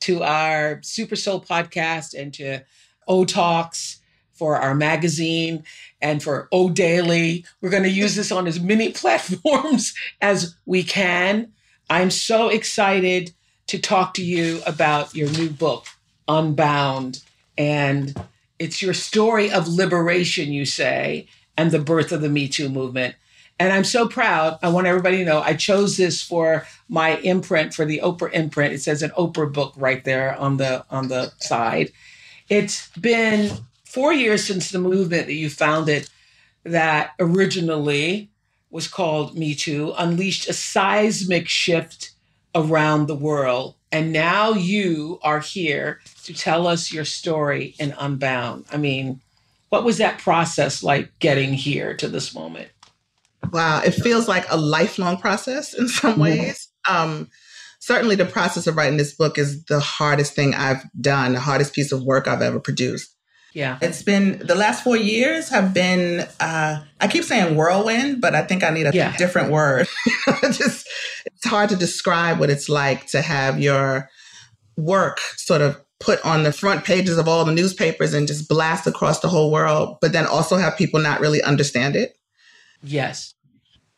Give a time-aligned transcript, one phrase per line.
[0.00, 2.60] to our Super Soul podcast and to
[3.06, 4.00] O Talks
[4.32, 5.64] for our magazine
[6.00, 7.44] and for O Daily.
[7.60, 11.52] We're going to use this on as many platforms as we can.
[11.90, 13.32] I'm so excited
[13.66, 15.86] to talk to you about your new book,
[16.26, 17.22] Unbound.
[17.58, 18.14] And
[18.58, 23.16] it's your story of liberation, you say, and the birth of the Me Too movement.
[23.60, 24.58] And I'm so proud.
[24.62, 28.72] I want everybody to know I chose this for my imprint for the Oprah imprint.
[28.72, 31.92] It says an Oprah book right there on the on the side.
[32.48, 33.50] It's been
[33.84, 36.08] four years since the movement that you founded
[36.64, 38.30] that originally
[38.70, 42.12] was called Me Too unleashed a seismic shift
[42.54, 43.74] around the world.
[43.92, 48.64] And now you are here to tell us your story in Unbound.
[48.72, 49.20] I mean,
[49.68, 52.70] what was that process like getting here to this moment?
[53.52, 56.68] Wow, it feels like a lifelong process in some ways.
[56.88, 57.28] Um,
[57.80, 61.74] certainly, the process of writing this book is the hardest thing I've done, the hardest
[61.74, 63.14] piece of work I've ever produced.
[63.52, 63.78] Yeah.
[63.82, 68.42] It's been the last four years have been, uh, I keep saying whirlwind, but I
[68.42, 69.16] think I need a yeah.
[69.16, 69.88] different word.
[70.42, 70.88] Just,
[71.26, 74.08] it's hard to describe what it's like to have your
[74.76, 78.86] work sort of put on the front pages of all the newspapers and just blast
[78.86, 82.16] across the whole world, but then also have people not really understand it.
[82.82, 83.34] Yes.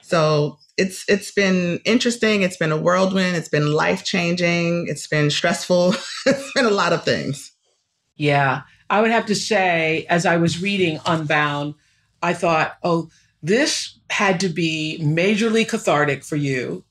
[0.02, 2.42] So it's it's been interesting.
[2.42, 3.36] It's been a whirlwind.
[3.36, 4.86] It's been life changing.
[4.88, 5.94] It's been stressful.
[6.26, 7.52] it's been a lot of things.
[8.16, 11.74] Yeah, I would have to say, as I was reading Unbound,
[12.22, 13.08] I thought, oh,
[13.42, 16.84] this had to be majorly cathartic for you,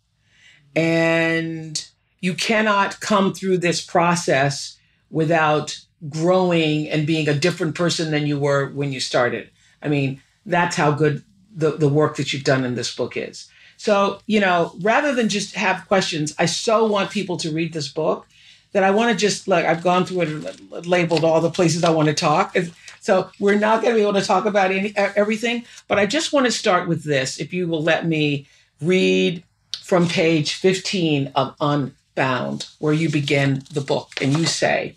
[0.75, 1.85] and
[2.19, 4.77] you cannot come through this process
[5.09, 5.77] without
[6.09, 9.51] growing and being a different person than you were when you started.
[9.81, 11.23] I mean, that's how good
[11.55, 13.49] the, the work that you've done in this book is.
[13.77, 17.87] So, you know, rather than just have questions, I so want people to read this
[17.87, 18.27] book
[18.73, 21.83] that I want to just like, I've gone through it and labeled all the places
[21.83, 22.55] I want to talk.
[22.99, 26.31] So we're not going to be able to talk about any, everything, but I just
[26.31, 27.39] want to start with this.
[27.39, 28.47] If you will let me
[28.79, 29.43] read
[29.81, 34.95] from page 15 of Unbound, where you begin the book, and you say,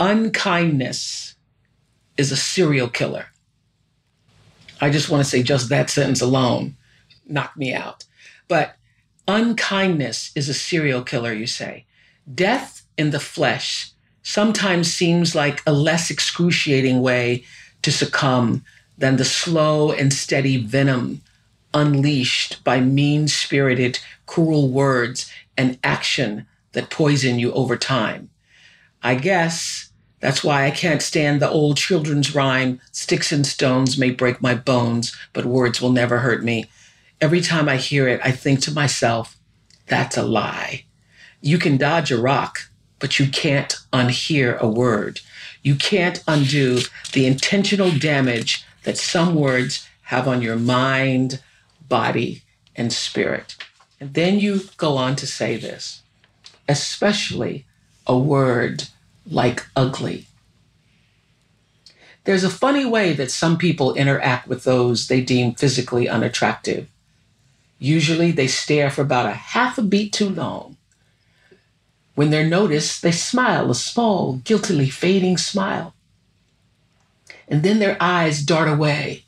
[0.00, 1.34] Unkindness
[2.16, 3.26] is a serial killer.
[4.80, 6.76] I just want to say just that sentence alone
[7.26, 8.04] knocked me out.
[8.48, 8.76] But
[9.26, 11.86] unkindness is a serial killer, you say.
[12.32, 13.90] Death in the flesh
[14.22, 17.44] sometimes seems like a less excruciating way
[17.82, 18.64] to succumb
[18.98, 21.22] than the slow and steady venom
[21.74, 28.30] unleashed by mean spirited, cruel words and action that poison you over time.
[29.02, 34.10] I guess that's why I can't stand the old children's rhyme sticks and stones may
[34.10, 36.66] break my bones, but words will never hurt me.
[37.20, 39.36] Every time I hear it, I think to myself,
[39.86, 40.84] that's a lie.
[41.40, 45.20] You can dodge a rock, but you can't unhear a word.
[45.62, 46.80] You can't undo
[47.12, 51.42] the intentional damage that some words have on your mind,
[51.88, 52.42] body,
[52.74, 53.56] and spirit.
[54.00, 56.02] And then you go on to say this,
[56.68, 57.66] especially
[58.06, 58.84] a word
[59.28, 60.26] like ugly.
[62.24, 66.88] There's a funny way that some people interact with those they deem physically unattractive.
[67.78, 70.76] Usually they stare for about a half a beat too long.
[72.16, 75.94] When they're noticed, they smile a small, guiltily fading smile.
[77.46, 79.24] And then their eyes dart away,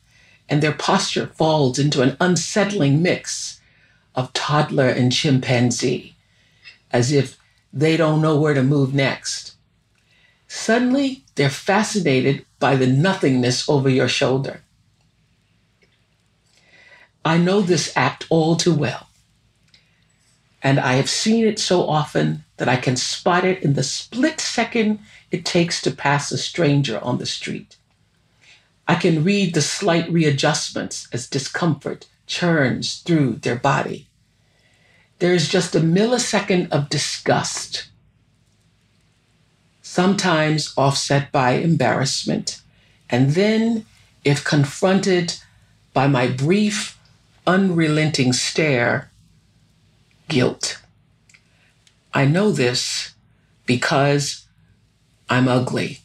[0.48, 3.60] and their posture falls into an unsettling mix
[4.14, 6.16] of toddler and chimpanzee,
[6.90, 7.38] as if
[7.72, 9.54] they don't know where to move next.
[10.48, 14.62] Suddenly, they're fascinated by the nothingness over your shoulder.
[17.24, 19.08] I know this act all too well.
[20.62, 24.40] And I have seen it so often that I can spot it in the split
[24.40, 25.00] second
[25.30, 27.76] it takes to pass a stranger on the street.
[28.88, 34.08] I can read the slight readjustments as discomfort churns through their body.
[35.18, 37.88] There is just a millisecond of disgust
[39.88, 42.60] sometimes offset by embarrassment.
[43.08, 43.86] And then,
[44.22, 45.34] if confronted
[45.94, 46.98] by my brief,
[47.46, 49.10] unrelenting stare,
[50.28, 50.78] guilt.
[52.12, 53.14] I know this
[53.64, 54.46] because
[55.30, 56.00] I'm ugly.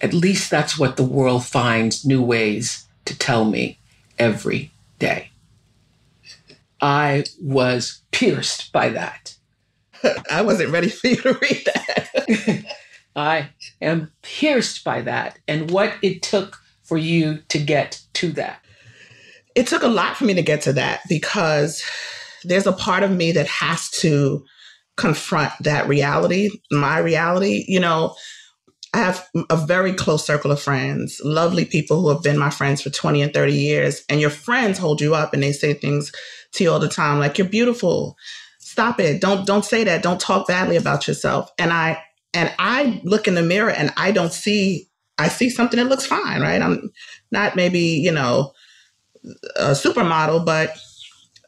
[0.00, 3.78] At least that's what the world finds new ways to tell me
[4.16, 4.70] every
[5.00, 5.30] day.
[6.80, 9.35] I was pierced by that.
[10.30, 12.64] I wasn't ready for you to read that.
[13.16, 13.50] I
[13.80, 18.60] am pierced by that and what it took for you to get to that.
[19.54, 21.82] It took a lot for me to get to that because
[22.44, 24.44] there's a part of me that has to
[24.96, 27.64] confront that reality, my reality.
[27.66, 28.14] You know,
[28.94, 32.82] I have a very close circle of friends, lovely people who have been my friends
[32.82, 34.02] for 20 and 30 years.
[34.08, 36.12] And your friends hold you up and they say things
[36.52, 38.16] to you all the time like, you're beautiful.
[38.76, 39.22] Stop it.
[39.22, 40.02] Don't don't say that.
[40.02, 41.50] Don't talk badly about yourself.
[41.58, 42.02] And I
[42.34, 46.04] and I look in the mirror and I don't see I see something that looks
[46.04, 46.60] fine, right?
[46.60, 46.92] I'm
[47.30, 48.52] not maybe, you know,
[49.56, 50.76] a supermodel, but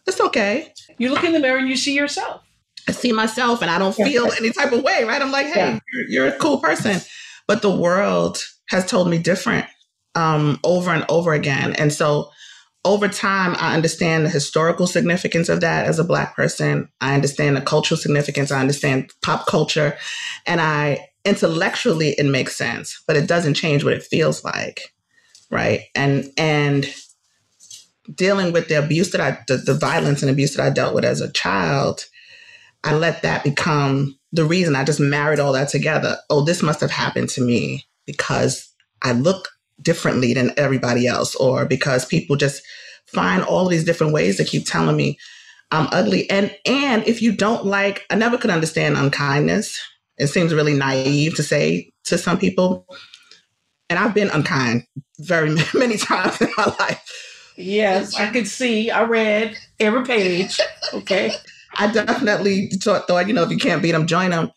[0.07, 0.73] it's okay.
[0.97, 2.41] You look in the mirror and you see yourself.
[2.89, 5.21] I see myself and I don't feel any type of way, right?
[5.21, 5.79] I'm like, hey, yeah.
[5.93, 7.03] you're, you're, a cool person.
[7.47, 9.67] But the world has told me different
[10.15, 11.75] um, over and over again.
[11.75, 12.31] And so
[12.85, 16.89] over time, I understand the historical significance of that as a Black person.
[17.01, 18.51] I understand the cultural significance.
[18.51, 19.97] I understand pop culture.
[20.47, 24.95] And I intellectually, it makes sense, but it doesn't change what it feels like.
[25.51, 25.83] Right.
[25.95, 26.87] And, and,
[28.15, 31.05] dealing with the abuse that I, the, the violence and abuse that I dealt with
[31.05, 32.07] as a child,
[32.85, 36.17] I let that become the reason I just married all that together.
[36.31, 38.73] Oh, this must have happened to me because
[39.03, 39.49] I look
[39.81, 41.69] differently than everybody else, or mm-hmm.
[41.69, 42.63] because people just
[43.07, 45.19] find all these different ways to keep telling me
[45.71, 46.29] I'm ugly.
[46.31, 49.79] And and if you don't like, I never could understand unkindness.
[50.17, 52.87] It seems really naive to say to some people.
[53.91, 54.85] And I've been unkind
[55.19, 57.05] very many times in my life.
[57.57, 58.91] Yes, I could see.
[58.91, 60.61] I read every page.
[60.95, 61.33] Okay.
[61.77, 64.51] I definitely thought, thought, you know, if you can't beat them, join them.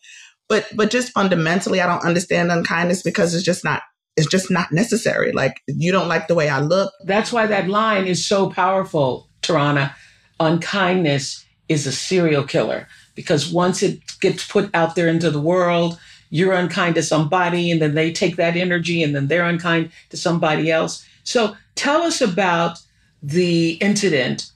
[0.48, 3.82] But but just fundamentally, I don't understand unkindness because it's just not
[4.16, 5.32] it's just not necessary.
[5.32, 6.92] Like you don't like the way I look.
[7.04, 9.94] That's why that line is so powerful, Tarana.
[10.40, 15.98] Unkindness is a serial killer because once it gets put out there into the world,
[16.30, 20.16] you're unkind to somebody, and then they take that energy, and then they're unkind to
[20.16, 21.06] somebody else.
[21.24, 22.78] So tell us about
[23.22, 24.50] the incident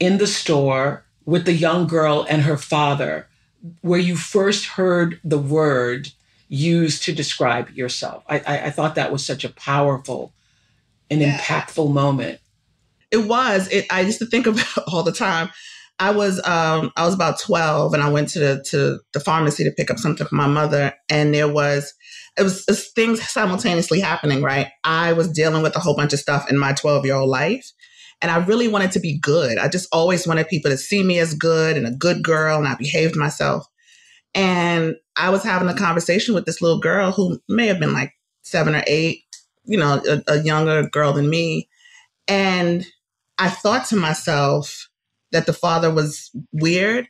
[0.00, 3.28] in the store with the young girl and her father,
[3.82, 6.08] where you first heard the word
[6.50, 8.24] used to describe yourself.
[8.28, 10.34] I, I, I thought that was such a powerful
[11.08, 11.38] and yeah.
[11.38, 12.40] impactful moment.
[13.10, 13.68] It was.
[13.68, 15.50] It, I used to think about all the time.
[15.98, 19.64] I was um, I was about twelve, and I went to the to the pharmacy
[19.64, 21.94] to pick up something for my mother, and there was
[22.38, 24.42] it was, it was things simultaneously happening.
[24.42, 27.28] Right, I was dealing with a whole bunch of stuff in my twelve year old
[27.28, 27.70] life,
[28.22, 29.58] and I really wanted to be good.
[29.58, 32.66] I just always wanted people to see me as good and a good girl, and
[32.66, 33.66] I behaved myself.
[34.34, 38.12] And I was having a conversation with this little girl who may have been like
[38.42, 39.24] seven or eight,
[39.64, 41.68] you know, a, a younger girl than me.
[42.28, 42.86] And
[43.38, 44.88] I thought to myself
[45.32, 47.08] that the father was weird.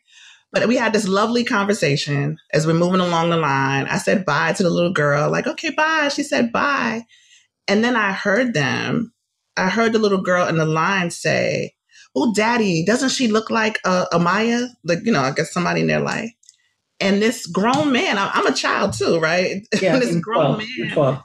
[0.52, 3.86] But we had this lovely conversation as we're moving along the line.
[3.86, 6.08] I said bye to the little girl, like, okay, bye.
[6.08, 7.04] She said bye.
[7.68, 9.12] And then I heard them
[9.60, 11.74] I heard the little girl in the line say,
[12.14, 14.68] "Oh, daddy, doesn't she look like uh, Amaya?
[14.84, 16.30] Like, you know, I guess somebody in their life."
[17.00, 19.66] And this grown man, I, am a child too, right?
[19.80, 21.22] Yeah, this grown man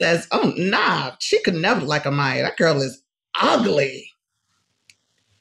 [0.00, 2.42] says, "Oh, nah, she could never like Amaya.
[2.42, 3.02] That girl is
[3.40, 4.10] ugly."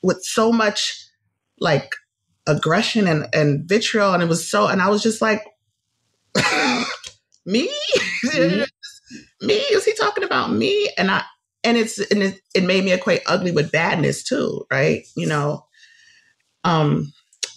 [0.01, 1.05] With so much
[1.59, 1.95] like
[2.47, 5.45] aggression and, and vitriol, and it was so, and I was just like,
[7.45, 7.69] "Me,
[8.25, 8.63] mm-hmm.
[9.45, 9.53] me?
[9.53, 11.23] Is he talking about me?" And I
[11.63, 15.05] and it's and it, it made me equate ugly with badness too, right?
[15.15, 15.65] You know,
[16.63, 17.11] um,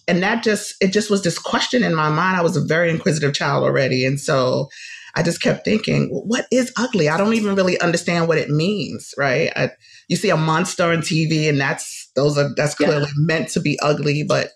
[0.09, 2.37] and that just it just was this question in my mind.
[2.37, 4.69] I was a very inquisitive child already, and so
[5.15, 7.09] I just kept thinking, what is ugly?
[7.09, 9.53] I don't even really understand what it means, right?
[9.55, 9.71] I,
[10.09, 13.13] you see a monster on TV, and that's those are that's clearly yeah.
[13.17, 14.51] meant to be ugly, but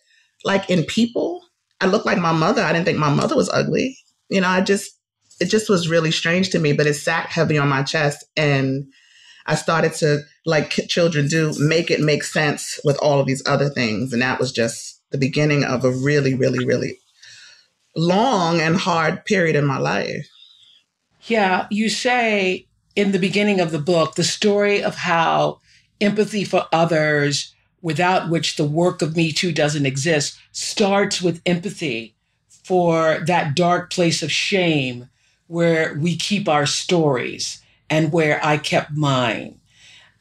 [0.44, 1.42] like in people,
[1.80, 2.62] I look like my mother.
[2.62, 3.97] I didn't think my mother was ugly.
[4.30, 4.90] You know, I just
[5.38, 8.87] it just was really strange to me, but it sat heavy on my chest and
[9.47, 13.68] I started to, like children do, make it make sense with all of these other
[13.68, 14.12] things.
[14.12, 16.99] And that was just the beginning of a really, really, really
[17.95, 20.26] long and hard period in my life.
[21.26, 22.66] Yeah, you say
[22.97, 25.61] in the beginning of the book the story of how
[26.00, 32.14] empathy for others, without which the work of Me Too doesn't exist, starts with empathy
[32.49, 35.09] for that dark place of shame
[35.47, 39.61] where we keep our stories and where I kept mine.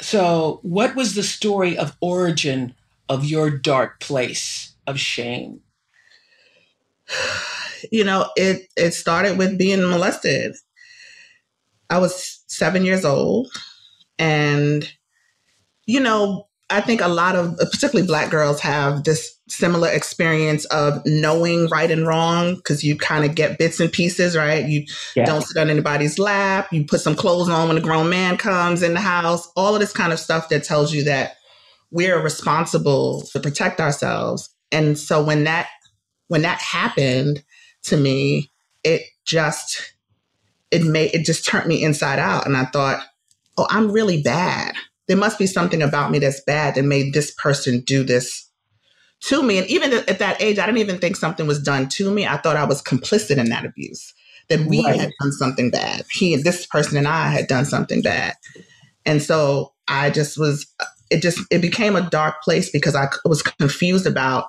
[0.01, 2.73] So, what was the story of origin
[3.07, 5.61] of your dark place of shame?
[7.91, 10.55] You know, it it started with being molested.
[11.89, 13.47] I was seven years old.
[14.17, 14.89] And,
[15.85, 21.01] you know, I think a lot of, particularly Black girls, have this similar experience of
[21.05, 24.65] knowing right and wrong because you kind of get bits and pieces, right?
[24.65, 24.85] You
[25.15, 25.25] yeah.
[25.25, 26.71] don't sit on anybody's lap.
[26.71, 29.51] You put some clothes on when a grown man comes in the house.
[29.57, 31.35] All of this kind of stuff that tells you that
[31.89, 34.49] we're responsible to protect ourselves.
[34.71, 35.67] And so when that
[36.27, 37.43] when that happened
[37.83, 38.51] to me,
[38.83, 39.95] it just
[40.71, 43.03] it made it just turned me inside out, and I thought,
[43.57, 44.75] oh, I'm really bad
[45.11, 48.49] there must be something about me that's bad that made this person do this
[49.19, 49.57] to me.
[49.57, 52.25] And even at that age, I didn't even think something was done to me.
[52.25, 54.13] I thought I was complicit in that abuse,
[54.47, 54.97] that we right.
[54.97, 56.05] had done something bad.
[56.11, 58.35] He and this person and I had done something bad.
[59.05, 60.65] And so I just was,
[61.09, 64.45] it just, it became a dark place because I was confused about,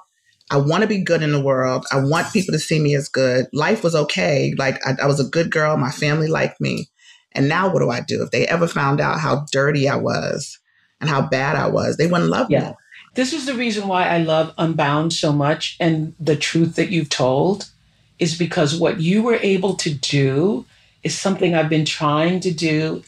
[0.52, 1.86] I want to be good in the world.
[1.90, 3.46] I want people to see me as good.
[3.54, 4.54] Life was okay.
[4.58, 5.78] Like I, I was a good girl.
[5.78, 6.90] My family liked me.
[7.32, 8.22] And now what do I do?
[8.22, 10.58] If they ever found out how dirty I was
[11.00, 12.68] and how bad I was, they wouldn't love yeah.
[12.68, 12.74] me.
[13.14, 17.08] This is the reason why I love Unbound so much and the truth that you've
[17.08, 17.70] told
[18.18, 20.66] is because what you were able to do
[21.02, 23.02] is something I've been trying to do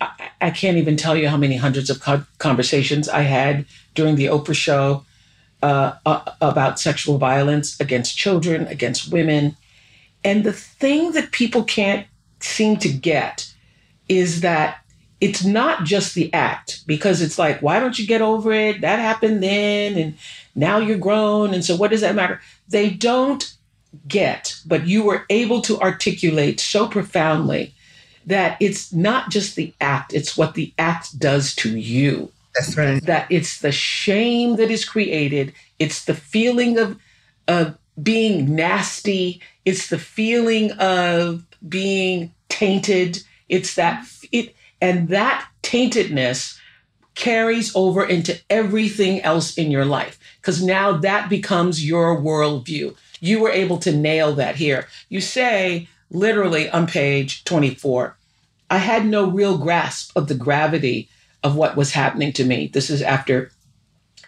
[0.00, 2.02] I, I can't even tell you how many hundreds of
[2.38, 5.04] conversations I had during the Oprah show
[5.62, 9.56] uh, uh, about sexual violence against children, against women.
[10.24, 12.06] And the thing that people can't
[12.40, 13.52] seem to get
[14.08, 14.78] is that
[15.20, 18.80] it's not just the act because it's like, why don't you get over it?
[18.80, 20.16] That happened then, and
[20.54, 21.52] now you're grown.
[21.52, 22.40] And so, what does that matter?
[22.68, 23.54] They don't
[24.08, 27.74] get, but you were able to articulate so profoundly
[28.26, 32.30] that it's not just the act, it's what the act does to you.
[32.54, 33.02] That's right.
[33.04, 36.98] That it's the shame that is created, it's the feeling of,
[37.46, 43.22] of being nasty, it's the feeling of being tainted.
[43.48, 46.58] It's that it and that taintedness
[47.14, 52.96] carries over into everything else in your life because now that becomes your worldview.
[53.20, 54.88] You were able to nail that here.
[55.08, 58.16] You say literally on page 24,
[58.70, 61.10] I had no real grasp of the gravity
[61.42, 62.68] of what was happening to me.
[62.72, 63.50] This is after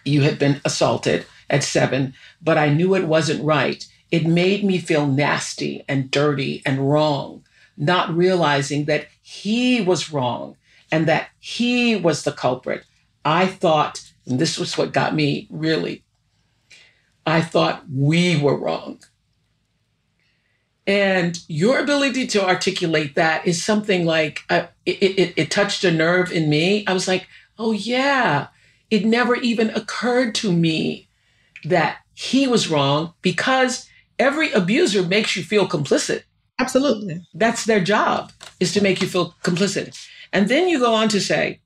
[0.05, 3.85] you had been assaulted at seven, but I knew it wasn't right.
[4.11, 7.45] It made me feel nasty and dirty and wrong,
[7.77, 10.55] not realizing that he was wrong
[10.91, 12.83] and that he was the culprit.
[13.25, 16.03] I thought, and this was what got me really,
[17.25, 19.01] I thought we were wrong.
[20.85, 25.91] And your ability to articulate that is something like uh, it, it, it touched a
[25.91, 26.85] nerve in me.
[26.87, 28.47] I was like, oh, yeah,
[28.91, 31.07] it never even occurred to me
[31.63, 36.23] that he was wrong because every abuser makes you feel complicit.
[36.59, 37.25] Absolutely.
[37.33, 39.97] That's their job, is to make you feel complicit.
[40.31, 41.61] And then you go on to say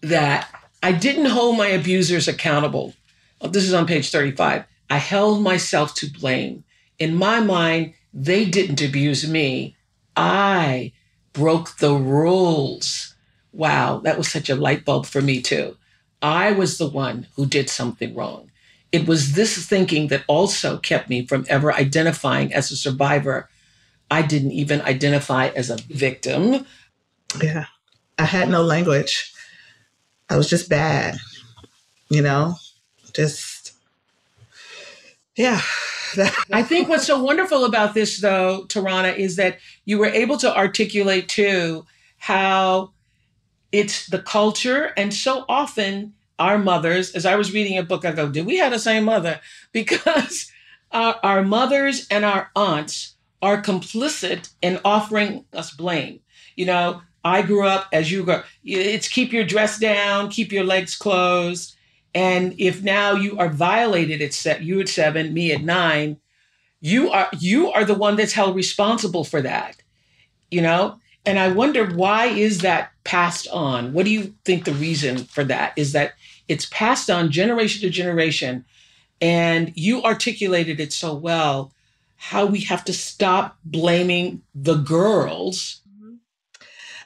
[0.00, 0.48] that
[0.82, 2.94] I didn't hold my abusers accountable.
[3.42, 4.64] This is on page 35.
[4.88, 6.64] I held myself to blame.
[6.98, 9.76] In my mind, they didn't abuse me.
[10.16, 10.92] I
[11.32, 13.14] broke the rules.
[13.52, 15.76] Wow, that was such a light bulb for me, too.
[16.22, 18.50] I was the one who did something wrong.
[18.92, 23.48] It was this thinking that also kept me from ever identifying as a survivor.
[24.10, 26.66] I didn't even identify as a victim.
[27.40, 27.66] Yeah.
[28.18, 29.32] I had no language.
[30.28, 31.16] I was just bad,
[32.08, 32.54] you know,
[33.14, 33.72] just,
[35.36, 35.60] yeah.
[36.52, 40.56] I think what's so wonderful about this, though, Tarana, is that you were able to
[40.56, 41.84] articulate too
[42.18, 42.92] how
[43.72, 44.92] it's the culture.
[44.96, 48.58] And so often our mothers, as I was reading a book, I go, did we
[48.58, 49.40] have the same mother?
[49.72, 50.50] Because
[50.90, 56.20] our, our mothers and our aunts are complicit in offering us blame.
[56.56, 60.64] You know, I grew up as you go, it's keep your dress down, keep your
[60.64, 61.76] legs closed.
[62.14, 66.18] And if now you are violated at set, you at seven, me at nine,
[66.80, 69.76] you are you are the one that's held responsible for that.
[70.50, 70.98] You know?
[71.26, 73.92] And I wonder why is that passed on?
[73.92, 76.14] What do you think the reason for that is that
[76.50, 78.64] it's passed on generation to generation.
[79.20, 81.72] And you articulated it so well
[82.16, 85.80] how we have to stop blaming the girls.
[85.88, 86.14] Mm-hmm.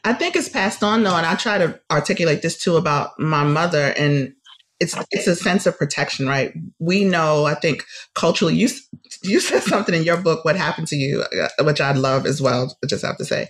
[0.02, 3.44] I think it's passed on though, and I try to articulate this too about my
[3.44, 4.34] mother and
[4.80, 6.52] it's it's a sense of protection, right?
[6.78, 8.68] We know, I think culturally, you
[9.22, 12.42] you said something in your book, "What Happened to You," uh, which I love as
[12.42, 12.76] well.
[12.82, 13.48] I just have to say,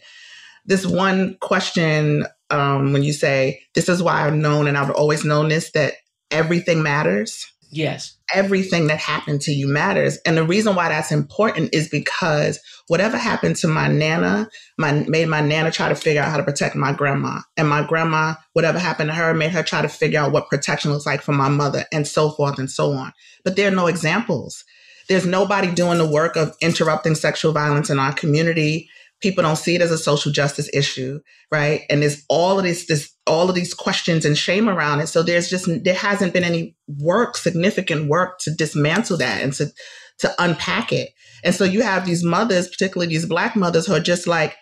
[0.67, 5.25] this one question um, when you say, This is why I've known and I've always
[5.25, 5.95] known this, that
[6.31, 7.47] everything matters.
[7.75, 8.17] Yes.
[8.33, 10.19] Everything that happened to you matters.
[10.19, 15.27] And the reason why that's important is because whatever happened to my nana, my made
[15.27, 17.41] my nana try to figure out how to protect my grandma.
[17.57, 20.93] And my grandma, whatever happened to her, made her try to figure out what protection
[20.93, 23.13] looks like for my mother, and so forth and so on.
[23.43, 24.65] But there are no examples.
[25.09, 28.89] There's nobody doing the work of interrupting sexual violence in our community
[29.25, 31.19] people don't see it as a social justice issue,
[31.51, 31.85] right?
[31.89, 35.07] And there's all of this, this, all of these questions and shame around it.
[35.07, 39.73] So there's just there hasn't been any work, significant work to dismantle that and to
[40.19, 41.09] to unpack it.
[41.43, 44.55] And so you have these mothers, particularly these black mothers, who are just like,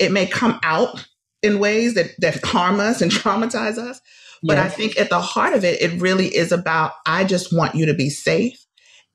[0.00, 1.06] it may come out
[1.40, 4.00] in ways that that harm us and traumatize us.
[4.42, 4.66] But yes.
[4.66, 7.86] I think at the heart of it, it really is about I just want you
[7.86, 8.58] to be safe.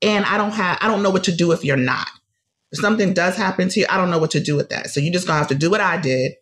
[0.00, 2.08] And I don't have I don't know what to do if you're not
[2.74, 4.90] if something does happen to you, I don't know what to do with that.
[4.90, 6.32] So you just gonna have to do what I did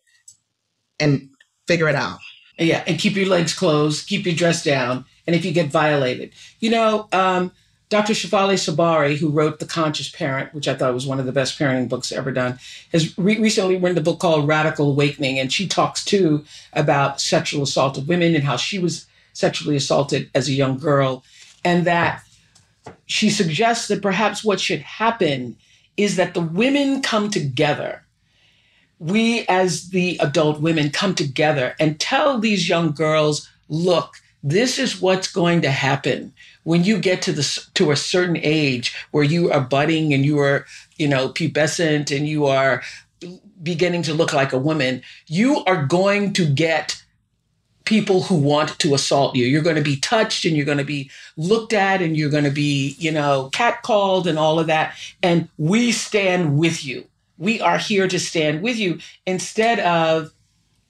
[0.99, 1.29] and
[1.67, 2.19] figure it out.
[2.59, 6.33] Yeah, and keep your legs closed, keep your dress down, and if you get violated,
[6.59, 7.53] you know, um,
[7.91, 8.15] Dr.
[8.15, 11.59] Shefali Tsabary, who wrote The Conscious Parent, which I thought was one of the best
[11.59, 12.59] parenting books ever done,
[12.93, 17.63] has re- recently written a book called Radical Awakening, and she talks too about sexual
[17.63, 21.25] assault of women and how she was sexually assaulted as a young girl,
[21.63, 22.23] and that
[23.05, 25.57] she suggests that perhaps what should happen
[25.97, 28.05] is that the women come together.
[28.99, 35.01] We, as the adult women, come together and tell these young girls, look, this is
[35.01, 36.33] what's going to happen
[36.65, 40.39] when you get to the to a certain age where you are budding and you
[40.39, 42.83] are you know pubescent and you are
[43.63, 47.02] beginning to look like a woman you are going to get
[47.85, 49.47] people who want to assault you.
[49.47, 52.45] You're going to be touched and you're going to be looked at and you're going
[52.45, 54.95] to be, you know, catcalled and all of that.
[55.23, 57.05] And we stand with you.
[57.39, 60.33] We are here to stand with you instead of,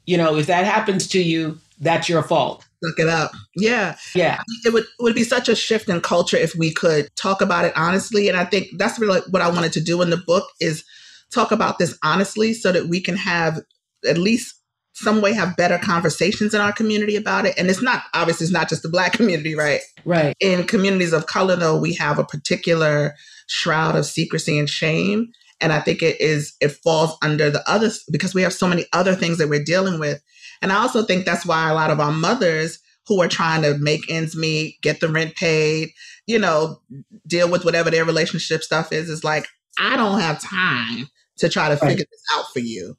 [0.06, 2.66] you know, if that happens to you, that's your fault.
[2.82, 3.32] Look it up.
[3.56, 3.96] Yeah.
[4.14, 4.40] Yeah.
[4.64, 7.72] It would, would be such a shift in culture if we could talk about it
[7.76, 8.28] honestly.
[8.28, 10.84] And I think that's really what I wanted to do in the book is
[11.30, 13.61] talk about this honestly so that we can have
[14.06, 14.56] at least
[14.94, 17.55] some way have better conversations in our community about it.
[17.57, 19.81] And it's not obviously it's not just the black community, right?
[20.05, 20.35] Right.
[20.40, 23.14] In communities of color though, we have a particular
[23.46, 25.33] shroud of secrecy and shame.
[25.61, 28.87] And I think it is it falls under the others because we have so many
[28.92, 30.20] other things that we're dealing with.
[30.61, 33.76] And I also think that's why a lot of our mothers who are trying to
[33.78, 35.90] make ends meet, get the rent paid,
[36.26, 36.81] you know,
[37.26, 39.46] deal with whatever their relationship stuff is, is like,
[39.78, 41.90] I don't have time to try to right.
[41.90, 42.94] figure this out for you.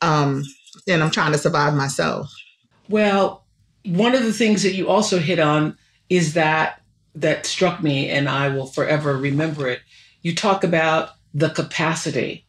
[0.00, 0.44] Um,
[0.88, 2.32] and I'm trying to survive myself.
[2.88, 3.44] Well,
[3.84, 5.76] one of the things that you also hit on
[6.08, 6.80] is that
[7.14, 9.80] that struck me and I will forever remember it.
[10.22, 12.44] You talk about the capacity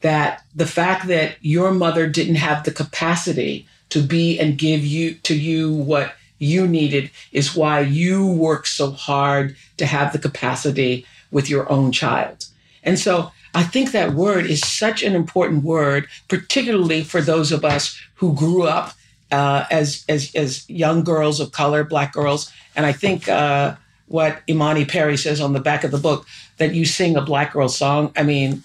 [0.00, 5.14] that the fact that your mother didn't have the capacity to be and give you
[5.14, 11.04] to you what you needed is why you work so hard to have the capacity
[11.30, 12.46] with your own child.
[12.84, 17.64] And so I think that word is such an important word, particularly for those of
[17.64, 18.92] us who grew up
[19.32, 22.52] uh, as, as, as young girls of color, black girls.
[22.76, 23.74] And I think uh,
[24.06, 26.24] what Imani Perry says on the back of the book
[26.58, 28.12] that you sing a black girl song.
[28.16, 28.62] I mean,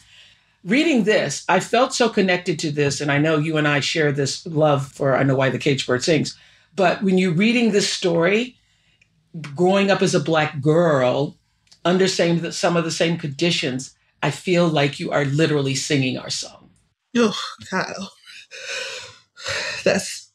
[0.63, 4.11] reading this, I felt so connected to this, and I know you and I share
[4.11, 6.37] this love for I know why the caged bird sings.
[6.75, 8.57] But when you're reading this story,
[9.55, 11.35] growing up as a black girl,
[11.83, 16.29] understanding that some of the same conditions, I feel like you are literally singing our
[16.29, 16.69] song.
[17.15, 17.37] Oh,
[17.69, 18.13] Kyle.
[19.83, 20.31] That's.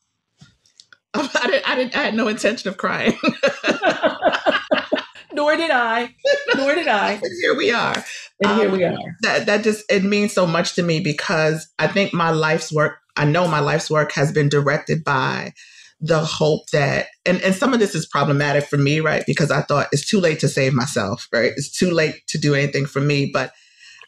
[1.14, 3.18] I, didn't, I, didn't, I had no intention of crying.
[5.32, 6.14] Nor did I.
[6.54, 7.14] Nor did I.
[7.22, 8.04] And here we are.
[8.44, 9.16] And um, here we are.
[9.22, 12.98] That, that just, it means so much to me because I think my life's work,
[13.16, 15.54] I know my life's work has been directed by
[16.00, 19.62] the hope that and, and some of this is problematic for me right because i
[19.62, 23.00] thought it's too late to save myself right it's too late to do anything for
[23.00, 23.52] me but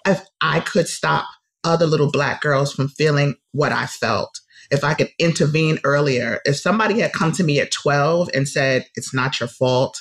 [0.07, 1.27] if I could stop
[1.65, 6.57] other little black girls from feeling what I felt, if I could intervene earlier, if
[6.57, 10.01] somebody had come to me at 12 and said, it's not your fault,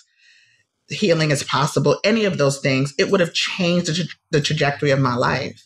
[0.90, 4.92] healing is possible, any of those things, it would have changed the, tra- the trajectory
[4.92, 5.66] of my life.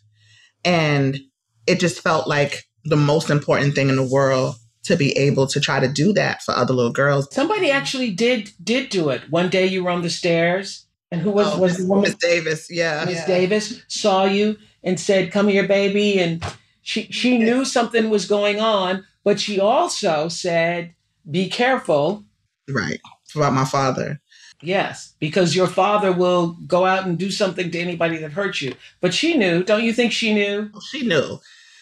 [0.65, 1.19] And
[1.67, 5.60] it just felt like the most important thing in the world to be able to
[5.62, 7.34] try to do that for other little girls.
[7.34, 9.30] Somebody actually did did do it.
[9.30, 12.04] One day you were on the stairs and who was oh, was the woman?
[12.04, 13.06] Miss Davis, yeah.
[13.06, 13.28] Miss yeah.
[13.28, 16.43] Davis saw you and said, "Come here, baby," and
[16.82, 17.45] she she yeah.
[17.45, 20.95] knew something was going on, but she also said,
[21.30, 22.23] "Be careful."
[22.67, 22.99] Right
[23.36, 24.19] about my father.
[24.62, 28.73] Yes, because your father will go out and do something to anybody that hurts you.
[29.02, 29.63] But she knew.
[29.63, 30.69] Don't you think she knew?
[30.73, 31.39] Oh, she knew.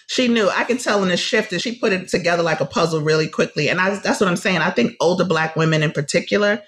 [0.08, 0.50] She knew.
[0.50, 3.28] I can tell in the shift that she put it together like a puzzle really
[3.28, 3.70] quickly.
[3.70, 4.58] And I, that's what I'm saying.
[4.58, 6.62] I think older black women in particular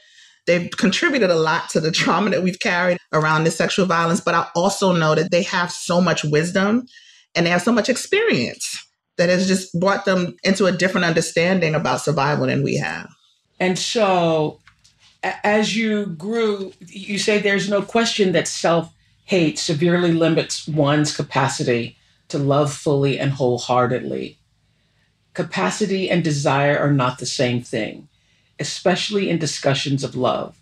[0.46, 4.22] they've contributed a lot to the trauma that we've carried around this sexual violence.
[4.22, 6.86] But I also know that they have so much wisdom
[7.36, 8.86] and they have so much experience
[9.18, 13.10] that has just brought them into a different understanding about survival than we have.
[13.60, 14.60] And so,
[15.24, 18.94] as you grew, you say there's no question that self
[19.26, 21.98] hate severely limits one's capacity
[22.30, 24.38] to love fully and wholeheartedly.
[25.34, 28.10] Capacity and desire are not the same thing,
[28.60, 30.56] especially in discussions of love.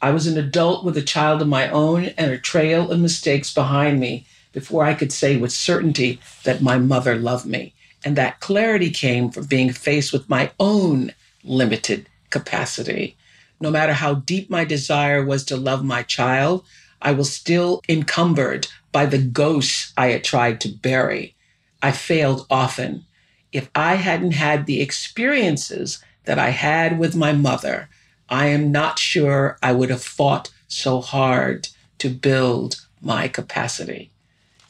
[0.00, 3.52] I was an adult with a child of my own and a trail of mistakes
[3.52, 7.74] behind me before I could say with certainty that my mother loved me.
[8.04, 11.12] And that clarity came from being faced with my own
[11.42, 13.16] limited capacity.
[13.60, 16.64] No matter how deep my desire was to love my child,
[17.02, 21.34] I was still encumbered by the ghosts I had tried to bury.
[21.82, 23.04] I failed often.
[23.52, 27.88] If I hadn't had the experiences that I had with my mother,
[28.28, 31.68] I am not sure I would have fought so hard
[32.00, 34.12] to build my capacity.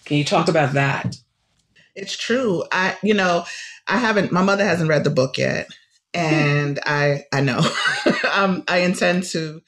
[0.04, 1.16] Can you talk about that?
[1.96, 2.62] It's true.
[2.70, 3.44] I, you know,
[3.88, 5.68] I haven't, my mother hasn't read the book yet.
[6.14, 7.58] And I, I know,
[8.32, 9.60] um, I intend to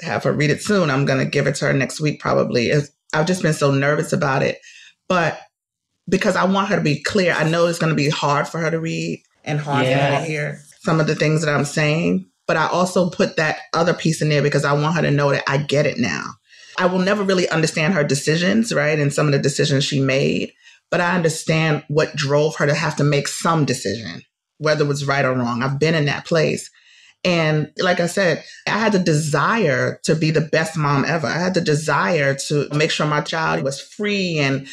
[0.00, 0.90] have her read it soon.
[0.90, 2.72] I'm going to give it to her next week, probably.
[3.14, 4.58] I've just been so nervous about it.
[5.08, 5.40] But
[6.08, 8.58] because I want her to be clear, I know it's going to be hard for
[8.58, 10.08] her to read and hard yeah.
[10.08, 12.28] for her to hear some of the things that I'm saying.
[12.46, 15.30] But I also put that other piece in there because I want her to know
[15.30, 16.24] that I get it now.
[16.78, 18.98] I will never really understand her decisions, right?
[18.98, 20.52] And some of the decisions she made,
[20.90, 24.22] but I understand what drove her to have to make some decision,
[24.58, 25.62] whether it was right or wrong.
[25.62, 26.70] I've been in that place.
[27.24, 31.26] And like I said, I had the desire to be the best mom ever.
[31.26, 34.66] I had the desire to make sure my child was free and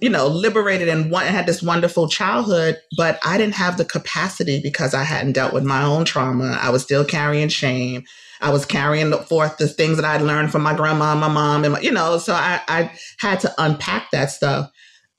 [0.00, 4.92] you know, liberated and had this wonderful childhood, but I didn't have the capacity because
[4.92, 6.58] I hadn't dealt with my own trauma.
[6.60, 8.04] I was still carrying shame.
[8.40, 11.72] I was carrying forth the things that I'd learned from my grandma, my mom, and
[11.74, 14.70] my, you know, so I, I had to unpack that stuff.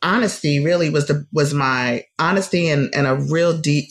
[0.01, 3.89] Honesty really was the was my honesty and, and a real deep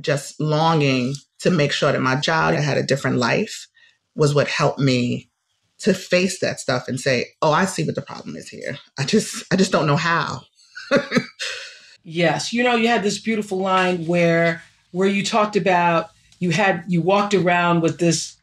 [0.00, 3.68] just longing to make sure that my child had a different life
[4.14, 5.27] was what helped me
[5.80, 8.78] to face that stuff and say, "Oh, I see what the problem is here.
[8.98, 10.42] I just I just don't know how."
[12.02, 14.62] yes, you know, you had this beautiful line where
[14.92, 18.36] where you talked about you had you walked around with this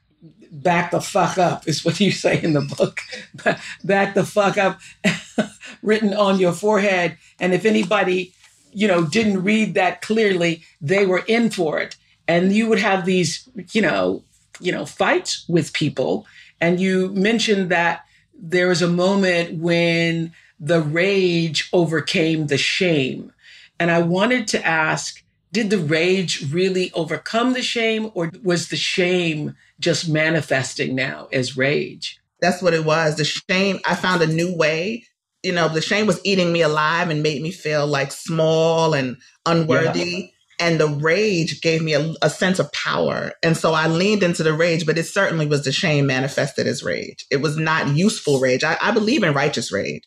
[0.51, 3.01] back the fuck up is what you say in the book
[3.83, 4.79] back the fuck up
[5.81, 8.33] written on your forehead and if anybody
[8.71, 11.95] you know didn't read that clearly they were in for it
[12.27, 14.23] and you would have these you know
[14.59, 16.25] you know fights with people
[16.61, 18.05] and you mentioned that
[18.37, 23.31] there was a moment when the rage overcame the shame.
[23.79, 28.75] And i wanted to ask did the rage really overcome the shame or was the
[28.75, 32.19] shame just manifesting now as rage?
[32.41, 33.15] That's what it was.
[33.15, 35.05] The shame i found a new way.
[35.43, 39.17] You know the shame was eating me alive and made me feel like small and
[39.45, 40.03] unworthy.
[40.03, 40.27] Yeah.
[40.59, 44.43] And the rage gave me a, a, sense of power and so i leaned into
[44.43, 48.39] the rage but it certainly was the shame manifested as rage it was not useful
[48.39, 50.03] rage i, I believe in righteous rage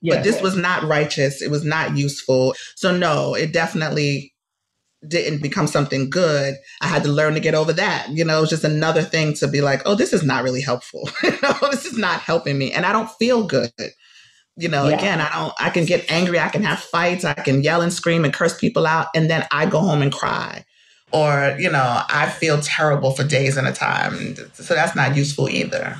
[0.00, 4.34] yeah, but this was not righteous it was not useful so no it definitely
[5.06, 8.08] didn't become something good, I had to learn to get over that.
[8.10, 10.62] You know, it was just another thing to be like, oh, this is not really
[10.62, 11.08] helpful.
[11.22, 12.72] you know, this is not helping me.
[12.72, 13.70] And I don't feel good.
[14.56, 14.96] You know, yeah.
[14.96, 16.38] again, I don't, I can get angry.
[16.38, 17.24] I can have fights.
[17.24, 19.08] I can yell and scream and curse people out.
[19.14, 20.64] And then I go home and cry.
[21.12, 24.36] Or, you know, I feel terrible for days at a time.
[24.54, 25.96] So that's not useful either.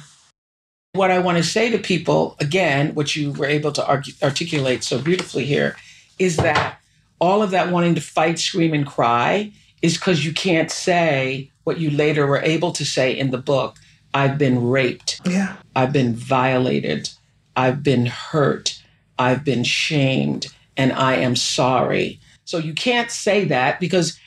[0.92, 3.88] What I want to say to people, again, what you were able to
[4.22, 5.76] articulate so beautifully here,
[6.18, 6.80] is that
[7.20, 11.78] all of that wanting to fight, scream, and cry is because you can't say what
[11.78, 13.76] you later were able to say in the book.
[14.14, 15.20] I've been raped.
[15.24, 15.56] Yeah.
[15.74, 17.10] I've been violated.
[17.56, 18.82] I've been hurt.
[19.18, 20.46] I've been shamed.
[20.76, 22.20] And I am sorry.
[22.44, 24.18] So you can't say that because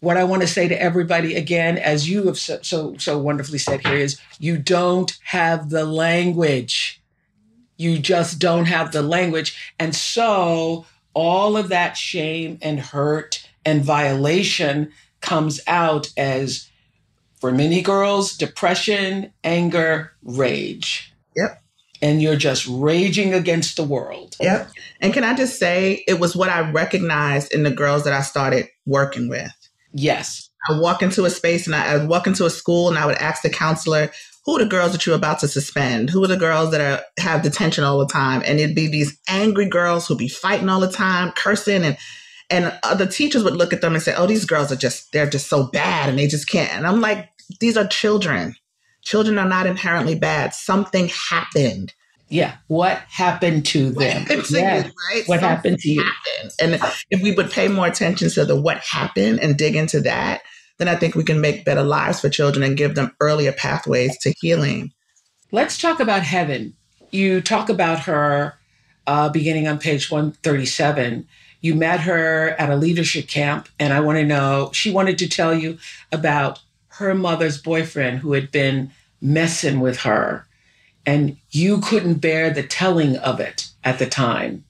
[0.00, 3.58] what I want to say to everybody again, as you have so, so, so wonderfully
[3.58, 7.02] said here, is you don't have the language.
[7.76, 9.74] You just don't have the language.
[9.78, 16.70] And so all of that shame and hurt and violation comes out as
[17.40, 21.62] for many girls depression anger rage yep
[22.02, 26.36] and you're just raging against the world yep and can i just say it was
[26.36, 29.52] what i recognized in the girls that i started working with
[29.92, 33.06] yes i walk into a space and I, I walk into a school and i
[33.06, 34.10] would ask the counselor
[34.48, 36.08] who are the girls that you're about to suspend?
[36.08, 38.40] Who are the girls that are have detention all the time?
[38.46, 41.98] And it'd be these angry girls who'd be fighting all the time, cursing and
[42.48, 45.28] and the teachers would look at them and say, "Oh, these girls are just they're
[45.28, 47.28] just so bad and they just can't." And I'm like,
[47.60, 48.54] these are children.
[49.08, 50.52] Children are not inherently bad.
[50.52, 51.94] Something happened.
[52.28, 52.56] Yeah.
[52.66, 53.94] What happened to them?
[53.94, 54.76] What happened to yeah.
[54.76, 55.22] you, right?
[55.24, 56.02] What Something happened to you?
[56.02, 56.52] happened.
[56.60, 60.42] And if we would pay more attention to the what happened and dig into that,
[60.76, 64.14] then I think we can make better lives for children and give them earlier pathways
[64.18, 64.92] to healing.
[65.52, 66.74] Let's talk about heaven.
[67.10, 68.58] You talk about her
[69.06, 71.26] uh, beginning on page 137.
[71.62, 75.28] You met her at a leadership camp, and I want to know she wanted to
[75.30, 75.78] tell you
[76.12, 78.90] about her mother's boyfriend who had been
[79.20, 80.46] messing with her,
[81.06, 84.64] and you couldn't bear the telling of it at the time.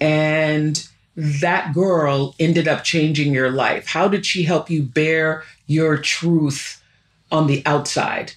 [0.00, 3.86] And that girl ended up changing your life.
[3.86, 6.82] How did she help you bear your truth
[7.30, 8.32] on the outside?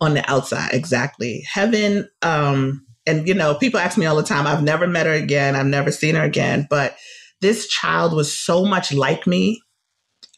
[0.00, 1.44] On the outside, exactly.
[1.52, 5.12] Heaven, um, and you know, people ask me all the time, I've never met her
[5.12, 6.96] again, I've never seen her again, but
[7.40, 9.60] this child was so much like me.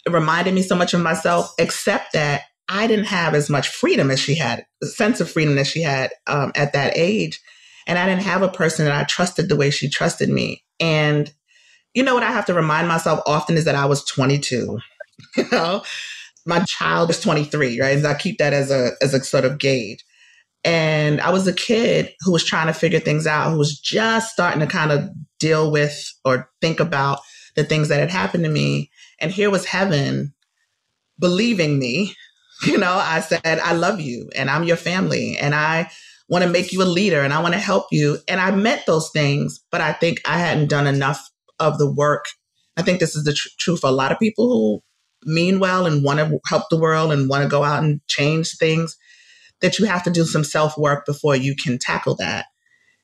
[0.07, 4.11] It reminded me so much of myself, except that I didn't have as much freedom
[4.11, 7.41] as she had, a sense of freedom that she had um, at that age.
[7.87, 10.65] And I didn't have a person that I trusted the way she trusted me.
[10.81, 11.33] And
[11.93, 14.79] you know what I have to remind myself often is that I was 22.
[15.37, 15.83] you know,
[16.47, 17.97] my child is 23, right?
[17.97, 20.05] And I keep that as a as a sort of gauge.
[20.65, 24.33] And I was a kid who was trying to figure things out, who was just
[24.33, 27.21] starting to kind of deal with or think about
[27.55, 28.91] the things that had happened to me.
[29.21, 30.35] And here was heaven
[31.19, 32.15] believing me.
[32.67, 35.91] You know, I said, I love you and I'm your family and I
[36.29, 38.19] want to make you a leader and I want to help you.
[38.27, 42.25] And I meant those things, but I think I hadn't done enough of the work.
[42.77, 44.83] I think this is the tr- truth for a lot of people who
[45.31, 48.57] mean well and want to help the world and want to go out and change
[48.57, 48.97] things
[49.61, 52.47] that you have to do some self work before you can tackle that.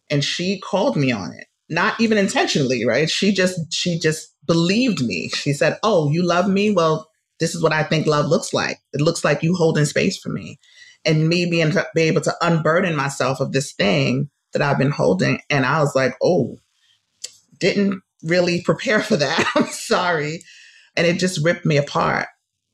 [0.08, 3.08] And she called me on it, not even intentionally, right?
[3.08, 5.28] She just, she just believed me.
[5.28, 6.70] She said, Oh, you love me?
[6.72, 7.09] Well,
[7.40, 8.78] this is what I think love looks like.
[8.92, 10.58] It looks like you holding space for me
[11.04, 15.40] and me being be able to unburden myself of this thing that I've been holding.
[15.48, 16.58] And I was like, Oh,
[17.58, 19.50] didn't really prepare for that.
[19.56, 20.42] I'm sorry.
[20.96, 22.28] And it just ripped me apart.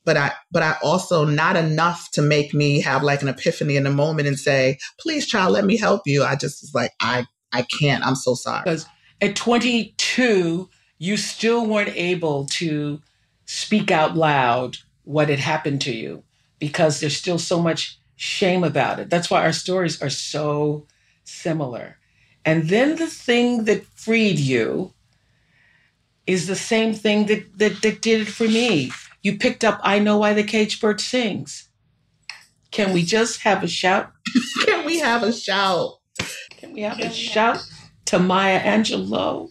[0.05, 3.83] But I but I also not enough to make me have like an epiphany in
[3.83, 6.23] the moment and say, please, child, let me help you.
[6.23, 8.05] I just was like, I I can't.
[8.05, 8.61] I'm so sorry.
[8.63, 8.85] Because
[9.21, 13.01] at 22, you still weren't able to
[13.47, 16.23] speak out loud what had happened to you
[16.59, 19.09] because there's still so much shame about it.
[19.09, 20.85] That's why our stories are so
[21.23, 21.97] similar.
[22.45, 24.93] And then the thing that freed you
[26.25, 28.91] is the same thing that, that, that did it for me.
[29.23, 31.69] You picked up I Know Why the Caged Bird Sings.
[32.71, 34.11] Can we just have a shout?
[34.65, 35.93] Can we have a shout?
[36.51, 37.65] Can we have a shout
[38.05, 39.49] to Maya Angelou?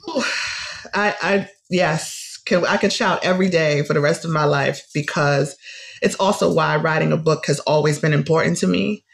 [0.95, 4.87] I, I yes, can, I could shout every day for the rest of my life
[4.95, 5.57] because
[6.03, 9.05] it's also why writing a book has always been important to me.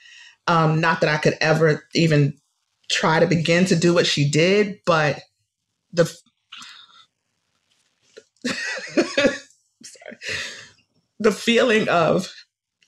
[0.46, 2.34] Um, not that I could ever even
[2.90, 5.20] try to begin to do what she did, but
[5.92, 6.04] the
[8.44, 10.16] sorry.
[11.20, 12.32] The feeling of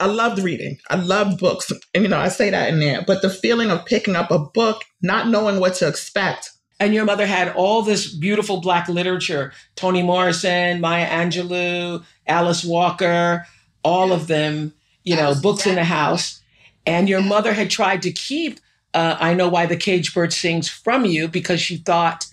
[0.00, 0.78] I loved reading.
[0.90, 1.70] I loved books.
[1.94, 4.38] And you know, I say that in there, but the feeling of picking up a
[4.38, 6.50] book, not knowing what to expect.
[6.80, 13.46] And your mother had all this beautiful black literature, Toni Morrison, Maya Angelou, Alice Walker,
[13.84, 16.40] all of them, you know, books in the house.
[16.86, 18.60] And your mother had tried to keep
[18.92, 22.26] uh, I Know Why the Caged Bird Sings from you because she thought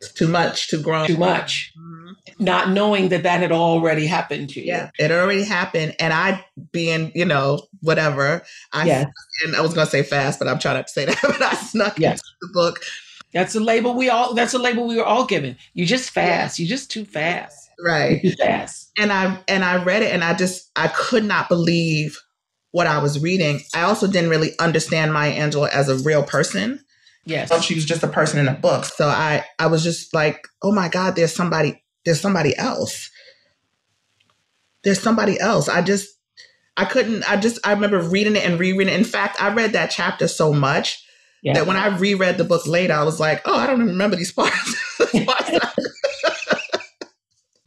[0.00, 1.06] it's too much, too grown.
[1.06, 1.72] Too much.
[1.76, 2.44] Mm-hmm.
[2.44, 4.66] Not knowing that that had already happened to you.
[4.66, 5.96] Yeah, it already happened.
[5.98, 9.10] And I, being, you know, whatever, I, yes.
[9.44, 11.42] and I was going to say fast, but I'm trying not to say that, but
[11.42, 12.20] I snuck yes.
[12.20, 12.80] into the book.
[13.32, 15.56] That's a label we all, that's a label we were all given.
[15.74, 16.58] You just fast.
[16.58, 17.70] You're just too fast.
[17.84, 18.22] Right.
[18.22, 18.90] Too fast.
[18.98, 22.18] And I, and I read it and I just, I could not believe
[22.70, 23.60] what I was reading.
[23.74, 26.82] I also didn't really understand Maya Angelou as a real person.
[27.24, 27.50] Yes.
[27.50, 28.86] So she was just a person in a book.
[28.86, 33.10] So I, I was just like, oh my God, there's somebody, there's somebody else.
[34.84, 35.68] There's somebody else.
[35.68, 36.08] I just,
[36.76, 38.98] I couldn't, I just, I remember reading it and rereading it.
[38.98, 41.04] In fact, I read that chapter so much
[41.42, 41.56] yes.
[41.56, 44.16] that when I reread the book later, I was like, oh, I don't even remember
[44.16, 44.76] these parts.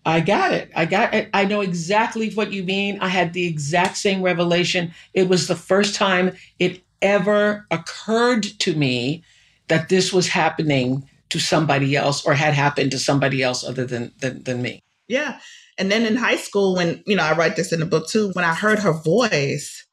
[0.06, 0.72] I got it.
[0.76, 1.30] I got it.
[1.34, 3.00] I know exactly what you mean.
[3.02, 4.94] I had the exact same revelation.
[5.14, 9.24] It was the first time it ever occurred to me
[9.68, 14.12] that this was happening to somebody else or had happened to somebody else other than,
[14.20, 14.82] than, than me.
[15.08, 15.40] Yeah.
[15.78, 18.32] And then in high school, when, you know, I write this in the book too,
[18.34, 19.86] when I heard her voice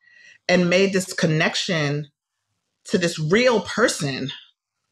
[0.49, 2.09] and made this connection
[2.89, 4.31] to this real person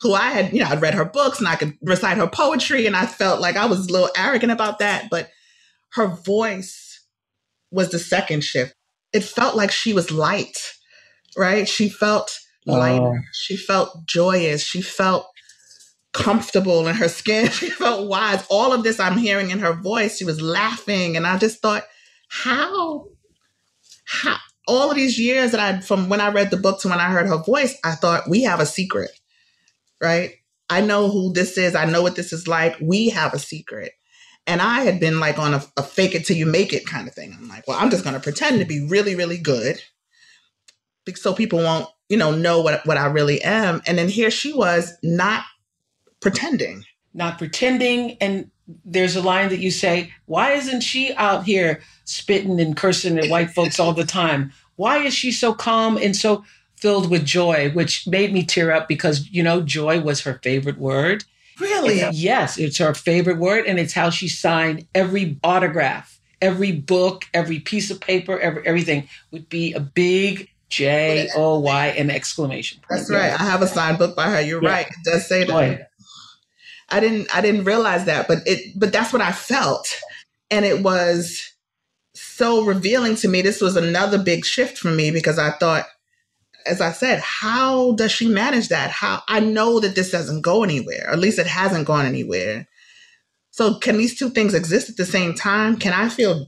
[0.00, 2.87] who I had, you know, I'd read her books and I could recite her poetry
[2.87, 5.09] and I felt like I was a little arrogant about that.
[5.11, 5.30] But
[5.92, 7.04] her voice
[7.70, 8.74] was the second shift.
[9.12, 10.59] it felt like she was light,
[11.37, 11.66] right?
[11.66, 13.00] She felt light.
[13.00, 13.18] Oh.
[13.32, 14.62] She felt joyous.
[14.62, 15.26] She felt
[16.12, 17.48] comfortable in her skin.
[17.50, 18.44] She felt wise.
[18.50, 20.18] All of this I'm hearing in her voice.
[20.18, 21.16] She was laughing.
[21.16, 21.85] And I just thought,
[22.28, 23.06] how,
[24.04, 26.98] how, all of these years that I, from when I read the book to when
[27.00, 29.11] I heard her voice, I thought, we have a secret,
[30.00, 30.33] right?
[30.68, 31.74] I know who this is.
[31.74, 32.76] I know what this is like.
[32.81, 33.92] We have a secret.
[34.48, 37.09] And I had been like on a, a fake it till you make it kind
[37.09, 37.37] of thing.
[37.37, 39.81] I'm like, well, I'm just going to pretend to be really, really good
[41.14, 43.83] so people won't, you know, know what, what I really am.
[43.87, 45.44] And then here she was not
[46.20, 46.85] pretending.
[47.14, 48.16] Not pretending.
[48.20, 48.50] And
[48.85, 53.31] there's a line that you say, why isn't she out here spitting and cursing at
[53.31, 54.52] white folks all the time?
[54.76, 56.44] Why is she so calm and so
[56.76, 60.79] filled with joy, which made me tear up because, you know, joy was her favorite
[60.79, 61.24] word.
[61.59, 62.00] Really?
[62.00, 63.64] It's, yes, it's her favorite word.
[63.66, 69.09] And it's how she signed every autograph, every book, every piece of paper, every, everything
[69.31, 73.00] would be a big J O Y and exclamation point.
[73.00, 73.33] That's right.
[73.33, 74.40] I have a signed book by her.
[74.42, 74.68] You're yeah.
[74.68, 74.87] right.
[74.87, 75.86] It does say that.
[76.88, 79.94] I didn't I didn't realize that, but it but that's what I felt.
[80.51, 81.53] And it was
[82.14, 83.42] so revealing to me.
[83.42, 85.87] This was another big shift for me because I thought,
[86.64, 88.90] as I said, how does she manage that?
[88.90, 92.68] How I know that this doesn't go anywhere, at least it hasn't gone anywhere.
[93.51, 95.79] So can these two things exist at the same time?
[95.79, 96.46] Can I feel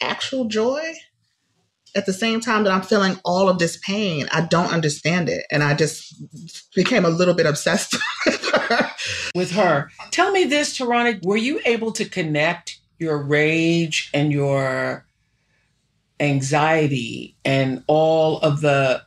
[0.00, 0.94] actual joy
[1.94, 4.28] at the same time that I'm feeling all of this pain?
[4.32, 5.44] I don't understand it.
[5.50, 6.14] And I just
[6.74, 7.96] became a little bit obsessed
[9.34, 9.90] with her.
[10.10, 15.06] Tell me this, Tarana, were you able to connect your rage and your
[16.20, 19.02] anxiety and all of the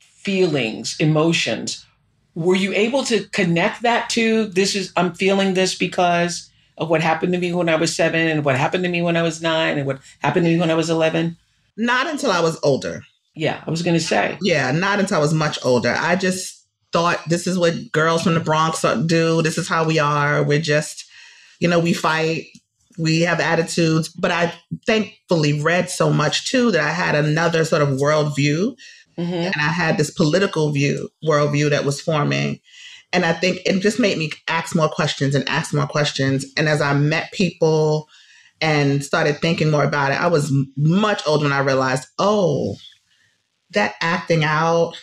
[0.00, 1.86] feelings, emotions,
[2.34, 7.02] were you able to connect that to this is I'm feeling this because of what
[7.02, 9.42] happened to me when I was 7 and what happened to me when I was
[9.42, 11.36] 9 and what happened to me when I was 11?
[11.78, 13.02] Not until I was older.
[13.34, 14.36] Yeah, I was going to say.
[14.42, 15.94] Yeah, not until I was much older.
[15.96, 19.42] I just thought this is what girls from the Bronx do.
[19.42, 20.42] This is how we are.
[20.42, 21.08] We're just,
[21.60, 22.46] you know, we fight,
[22.98, 24.08] we have attitudes.
[24.08, 24.52] But I
[24.86, 28.74] thankfully read so much too that I had another sort of worldview.
[29.16, 29.34] Mm-hmm.
[29.34, 32.58] And I had this political view, worldview that was forming.
[33.12, 36.44] And I think it just made me ask more questions and ask more questions.
[36.56, 38.08] And as I met people
[38.60, 42.76] and started thinking more about it, I was much older when I realized, oh,
[43.70, 44.94] that acting out,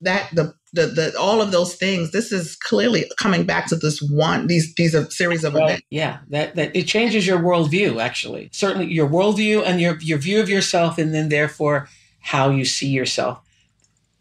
[0.00, 4.02] that the the, the all of those things this is clearly coming back to this
[4.02, 5.82] one these these are series of events.
[5.90, 8.50] yeah that that it changes your worldview actually.
[8.52, 11.88] Certainly your worldview and your your view of yourself and then therefore
[12.20, 13.40] how you see yourself.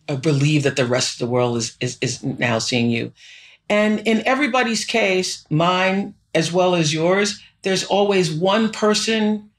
[0.08, 3.12] Uh, believe that the rest of the world is, is is now seeing you.
[3.70, 9.50] And in everybody's case mine as well as yours there's always one person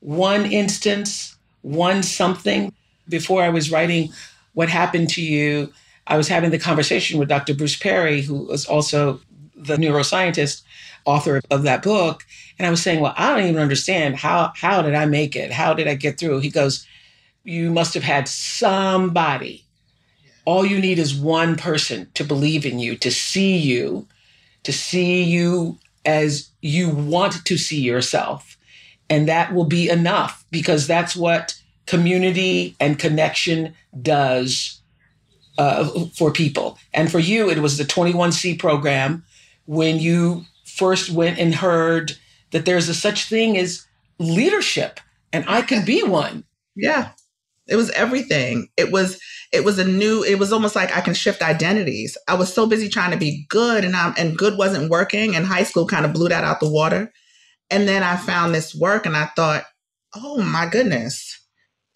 [0.00, 2.72] one instance one something
[3.08, 4.10] before i was writing
[4.52, 5.72] what happened to you
[6.06, 7.54] I was having the conversation with Dr.
[7.54, 9.20] Bruce Perry, who was also
[9.56, 10.62] the neuroscientist,
[11.04, 12.24] author of that book.
[12.58, 15.50] And I was saying, well, I don't even understand how how did I make it?
[15.50, 16.40] How did I get through?
[16.40, 16.86] He goes,
[17.42, 19.64] you must have had somebody.
[20.44, 24.06] All you need is one person to believe in you, to see you,
[24.62, 28.56] to see you as you want to see yourself.
[29.10, 34.80] And that will be enough because that's what community and connection does
[35.58, 36.78] uh, for people.
[36.92, 39.24] And for you, it was the 21C program
[39.66, 42.12] when you first went and heard
[42.50, 43.86] that there's a such thing as
[44.18, 45.00] leadership
[45.32, 46.44] and I can be one.
[46.76, 47.10] Yeah.
[47.66, 48.68] It was everything.
[48.76, 49.18] It was
[49.52, 52.16] it was a new it was almost like I can shift identities.
[52.28, 55.46] I was so busy trying to be good and I'm and good wasn't working and
[55.46, 57.12] high school kind of blew that out the water.
[57.70, 59.64] And then I found this work and I thought,
[60.14, 61.40] "Oh my goodness."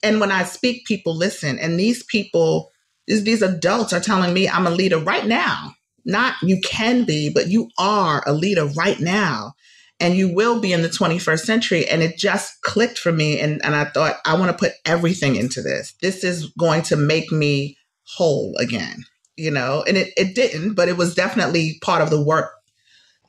[0.03, 2.71] And when I speak people listen and these people
[3.07, 5.75] these adults are telling me I'm a leader right now.
[6.05, 9.55] Not you can be, but you are a leader right now.
[10.01, 11.89] And you will be in the 21st century.
[11.89, 13.41] And it just clicked for me.
[13.41, 15.95] And, and I thought, I want to put everything into this.
[16.01, 19.05] This is going to make me whole again,
[19.37, 19.85] you know?
[19.89, 22.53] And it, it didn't, but it was definitely part of the work.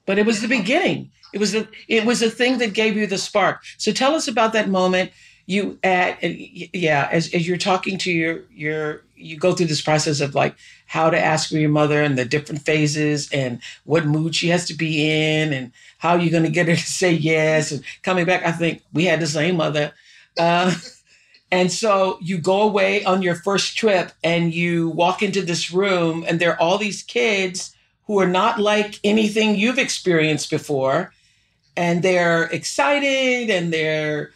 [0.05, 1.11] But it was the beginning.
[1.33, 3.63] It was the it was the thing that gave you the spark.
[3.77, 5.11] So tell us about that moment
[5.49, 10.21] you at yeah as, as you're talking to your your you go through this process
[10.21, 10.55] of like
[10.85, 14.65] how to ask for your mother and the different phases and what mood she has
[14.65, 17.83] to be in and how are you're going to get her to say yes and
[18.01, 19.93] coming back i think we had the same mother
[20.37, 20.73] uh,
[21.51, 26.25] and so you go away on your first trip and you walk into this room
[26.27, 27.75] and there are all these kids
[28.07, 31.13] who are not like anything you've experienced before
[31.79, 34.31] and they're excited and they're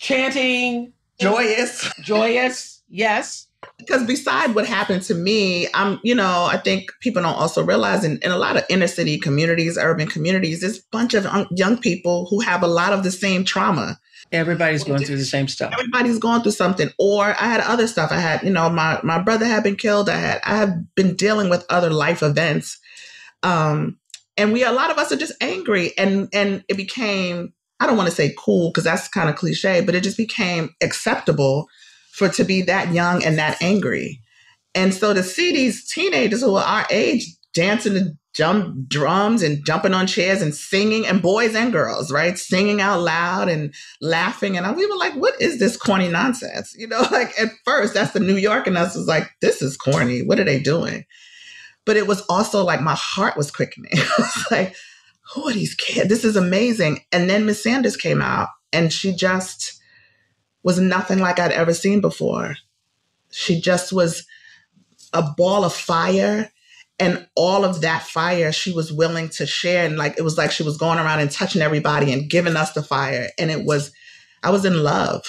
[0.00, 1.88] chanting joyous.
[2.00, 3.46] Joyous, yes.
[3.78, 8.04] Because beside what happened to me, I'm, you know, I think people don't also realize
[8.04, 11.78] in, in a lot of inner city communities, urban communities, there's a bunch of young
[11.78, 13.98] people who have a lot of the same trauma.
[14.30, 15.72] Everybody's going through the same stuff.
[15.72, 16.90] Everybody's going through something.
[16.98, 18.10] Or I had other stuff.
[18.12, 20.08] I had, you know, my my brother had been killed.
[20.08, 22.78] I had I have been dealing with other life events.
[23.42, 23.98] Um,
[24.36, 27.96] and we a lot of us are just angry and and it became I don't
[27.96, 31.68] want to say cool because that's kind of cliche, but it just became acceptable
[32.12, 34.20] for to be that young and that angry.
[34.74, 39.64] And so to see these teenagers who are our age dancing to jump drums and
[39.66, 42.38] jumping on chairs and singing, and boys and girls, right?
[42.38, 44.56] Singing out loud and laughing.
[44.56, 46.74] And we were like, what is this corny nonsense?
[46.76, 49.76] You know, like at first, that's the New York and us was like, this is
[49.76, 50.22] corny.
[50.22, 51.04] What are they doing?
[51.84, 53.92] But it was also like my heart was quickening.
[53.94, 54.76] I was like,
[55.34, 56.08] who are these kids?
[56.08, 57.00] This is amazing.
[57.10, 59.81] And then Miss Sanders came out and she just
[60.62, 62.56] was nothing like I'd ever seen before.
[63.30, 64.26] She just was
[65.12, 66.50] a ball of fire.
[66.98, 69.86] And all of that fire she was willing to share.
[69.86, 72.72] And like it was like she was going around and touching everybody and giving us
[72.72, 73.28] the fire.
[73.38, 73.92] And it was,
[74.42, 75.26] I was in love,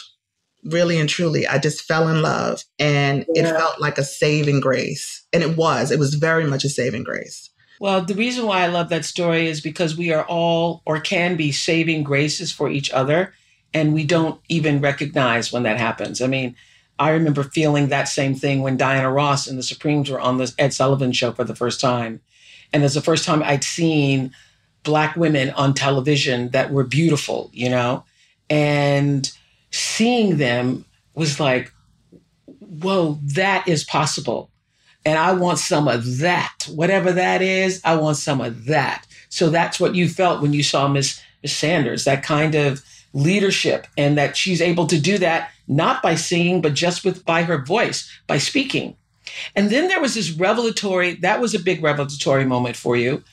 [0.65, 1.47] really and truly.
[1.47, 2.63] I just fell in love.
[2.77, 3.43] And yeah.
[3.43, 5.25] it felt like a saving grace.
[5.33, 7.49] And it was, it was very much a saving grace.
[7.79, 11.35] Well, the reason why I love that story is because we are all or can
[11.35, 13.33] be saving graces for each other,
[13.73, 16.21] and we don't even recognize when that happens.
[16.21, 16.55] I mean,
[16.99, 20.53] I remember feeling that same thing when Diana Ross and the Supremes were on the
[20.59, 22.21] Ed Sullivan show for the first time.
[22.71, 24.33] And it's the first time I'd seen
[24.83, 28.03] Black women on television that were beautiful, you know?
[28.49, 29.31] And
[29.71, 31.71] seeing them was like,
[32.59, 34.51] whoa, that is possible
[35.05, 36.67] and I want some of that.
[36.69, 39.05] Whatever that is, I want some of that.
[39.29, 44.17] So that's what you felt when you saw Miss Sanders, that kind of leadership, and
[44.17, 48.11] that she's able to do that not by singing, but just with by her voice,
[48.27, 48.95] by speaking.
[49.55, 53.23] And then there was this revelatory, that was a big revelatory moment for you,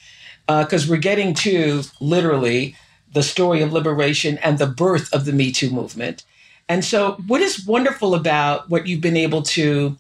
[0.47, 2.77] because uh, we're getting to literally
[3.13, 6.25] the story of liberation and the birth of the Me Too movement.
[6.69, 9.97] And so, what is wonderful about what you've been able to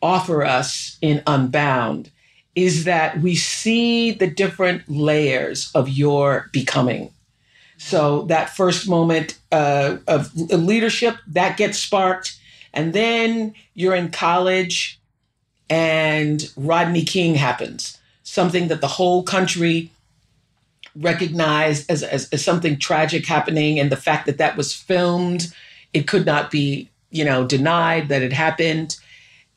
[0.00, 2.10] offer us in Unbound
[2.54, 7.12] is that we see the different layers of your becoming.
[7.78, 12.38] So that first moment uh, of leadership that gets sparked,
[12.74, 15.00] and then you're in college,
[15.70, 19.90] and Rodney King happens, something that the whole country
[20.96, 25.54] recognized as, as, as something tragic happening, and the fact that that was filmed,
[25.94, 28.96] it could not be you know denied that it happened.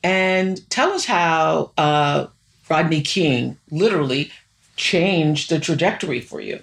[0.04, 2.26] And tell us how uh,
[2.70, 4.30] Rodney King literally
[4.76, 6.60] changed the trajectory for you.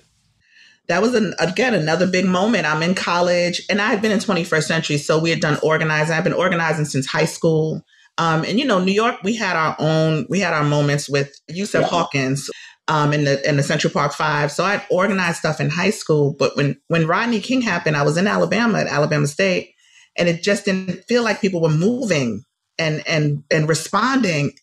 [0.90, 2.66] That was an, again another big moment.
[2.66, 6.16] I'm in college, and I had been in 21st century, so we had done organizing.
[6.16, 7.86] I've been organizing since high school.
[8.18, 11.32] Um, and you know, New York, we had our own, we had our moments with
[11.48, 11.88] Yusuf yeah.
[11.88, 12.50] Hawkins
[12.90, 14.52] um, in the in the Central Park Five.
[14.52, 18.18] So I'd organized stuff in high school, but when when Rodney King happened, I was
[18.18, 19.76] in Alabama at Alabama State,
[20.18, 22.44] and it just didn't feel like people were moving
[22.80, 24.54] and and and responding,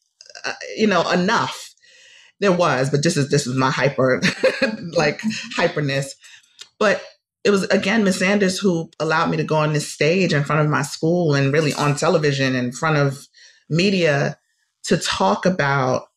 [0.44, 1.65] uh, you know, enough.
[2.40, 4.20] There was, but this is this is my hyper,
[4.92, 5.20] like
[5.56, 6.12] hyperness.
[6.78, 7.02] But
[7.44, 10.62] it was again Miss Sanders who allowed me to go on this stage in front
[10.62, 13.26] of my school and really on television in front of
[13.70, 14.36] media
[14.84, 16.08] to talk about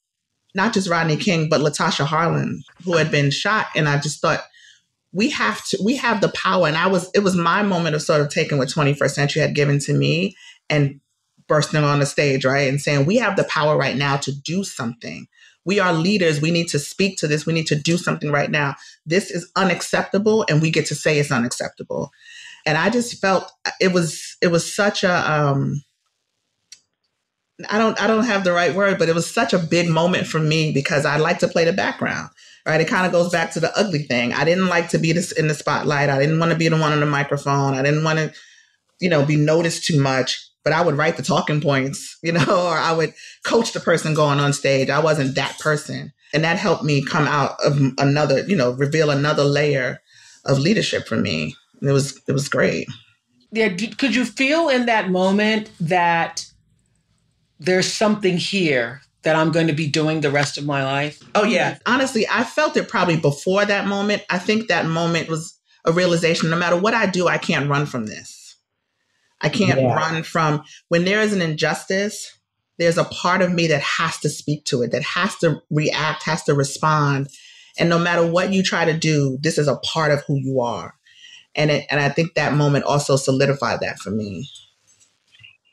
[0.56, 3.68] not just Rodney King but Latasha Harlins, who had been shot.
[3.76, 4.44] And I just thought
[5.12, 6.68] we have to we have the power.
[6.68, 9.56] And I was it was my moment of sort of taking what 21st century had
[9.56, 10.36] given to me
[10.70, 11.00] and
[11.48, 12.70] bursting on the stage, right?
[12.70, 15.28] And saying, we have the power right now to do something.
[15.66, 16.42] We are leaders.
[16.42, 17.46] We need to speak to this.
[17.46, 18.76] We need to do something right now.
[19.06, 22.12] This is unacceptable, and we get to say it's unacceptable.
[22.66, 25.84] And I just felt it was it was such a um,
[27.70, 30.28] I don't I don't have the right word, but it was such a big moment
[30.28, 32.30] for me because I like to play the background.
[32.66, 32.82] Right.
[32.82, 34.34] It kind of goes back to the ugly thing.
[34.34, 36.10] I didn't like to be this in the spotlight.
[36.10, 37.74] I didn't want to be the one on the microphone.
[37.74, 38.34] I didn't want to,
[39.00, 42.68] you know, be noticed too much but I would write the talking points, you know,
[42.68, 44.90] or I would coach the person going on stage.
[44.90, 46.14] I wasn't that person.
[46.34, 50.00] And that helped me come out of another, you know, reveal another layer
[50.46, 51.56] of leadership for me.
[51.82, 52.88] It was it was great.
[53.52, 56.46] Yeah, could you feel in that moment that
[57.60, 61.20] there's something here that I'm going to be doing the rest of my life?
[61.34, 61.80] Oh yeah.
[61.88, 64.22] Honestly, I felt it probably before that moment.
[64.30, 67.88] I think that moment was a realization no matter what I do, I can't run
[67.88, 68.39] from this
[69.42, 69.94] I can't yeah.
[69.94, 72.38] run from when there is an injustice,
[72.78, 76.24] there's a part of me that has to speak to it, that has to react,
[76.24, 77.30] has to respond.
[77.78, 80.62] And no matter what you try to do, this is a part of who you
[80.62, 80.96] are.
[81.56, 84.50] And it, and I think that moment also solidified that for me.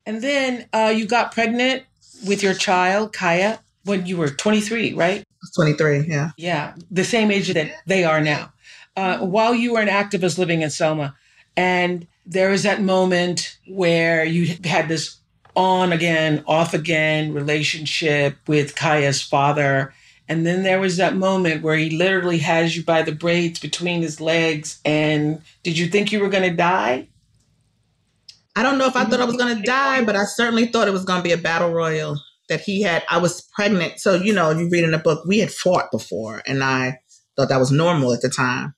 [0.05, 1.85] And then uh, you got pregnant
[2.27, 5.25] with your child, Kaia, when you were 23, right?
[5.55, 6.31] 23, yeah.
[6.37, 8.53] Yeah, the same age that they are now.
[8.97, 11.15] Uh, while you were an activist living in Selma,
[11.57, 15.19] and there was that moment where you had this
[15.55, 19.95] on again, off again relationship with Kaia's father.
[20.29, 24.03] And then there was that moment where he literally has you by the braids between
[24.03, 24.81] his legs.
[24.85, 27.09] And did you think you were going to die?
[28.57, 30.89] I don't know if I thought I was going to die, but I certainly thought
[30.89, 33.05] it was going to be a battle royal that he had.
[33.09, 34.01] I was pregnant.
[34.01, 36.99] So, you know, you read in the book, we had fought before, and I
[37.37, 38.75] thought that was normal at the time.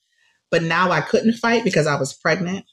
[0.50, 2.64] But now I couldn't fight because I was pregnant.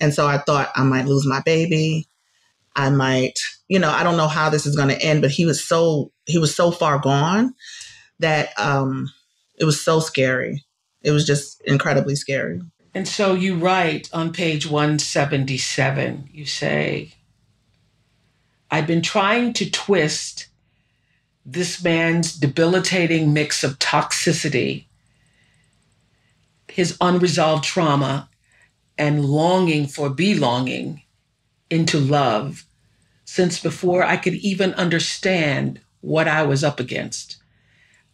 [0.00, 2.08] And so I thought I might lose my baby.
[2.74, 3.38] I might,
[3.68, 6.12] you know, I don't know how this is going to end, but he was so,
[6.26, 7.54] he was so far gone
[8.18, 9.10] that um,
[9.58, 10.62] it was so scary.
[11.02, 12.60] It was just incredibly scary.
[12.94, 17.12] And so you write on page 177, you say,
[18.70, 20.48] I've been trying to twist
[21.44, 24.86] this man's debilitating mix of toxicity,
[26.76, 28.28] his unresolved trauma,
[28.98, 31.00] and longing for belonging
[31.70, 32.66] into love
[33.24, 37.38] since before I could even understand what I was up against.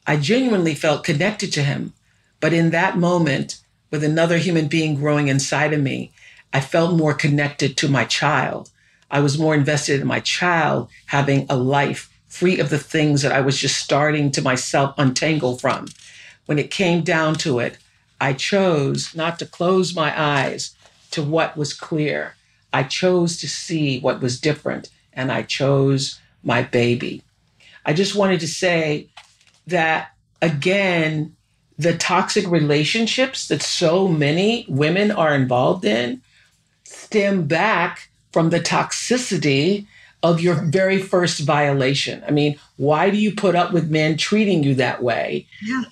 [0.06, 1.92] I genuinely felt connected to him,
[2.38, 3.58] but in that moment,
[3.90, 6.12] with another human being growing inside of me,
[6.52, 8.70] I felt more connected to my child.
[9.10, 13.32] I was more invested in my child having a life free of the things that
[13.32, 15.88] I was just starting to myself untangle from.
[16.46, 17.78] When it came down to it,
[18.22, 20.76] I chose not to close my eyes
[21.10, 22.36] to what was clear.
[22.72, 27.24] I chose to see what was different, and I chose my baby.
[27.84, 29.08] I just wanted to say
[29.66, 31.34] that again,
[31.76, 36.22] the toxic relationships that so many women are involved in
[36.84, 39.86] stem back from the toxicity
[40.22, 42.22] of your very first violation.
[42.24, 45.48] I mean, why do you put up with men treating you that way?
[45.60, 45.82] Yeah.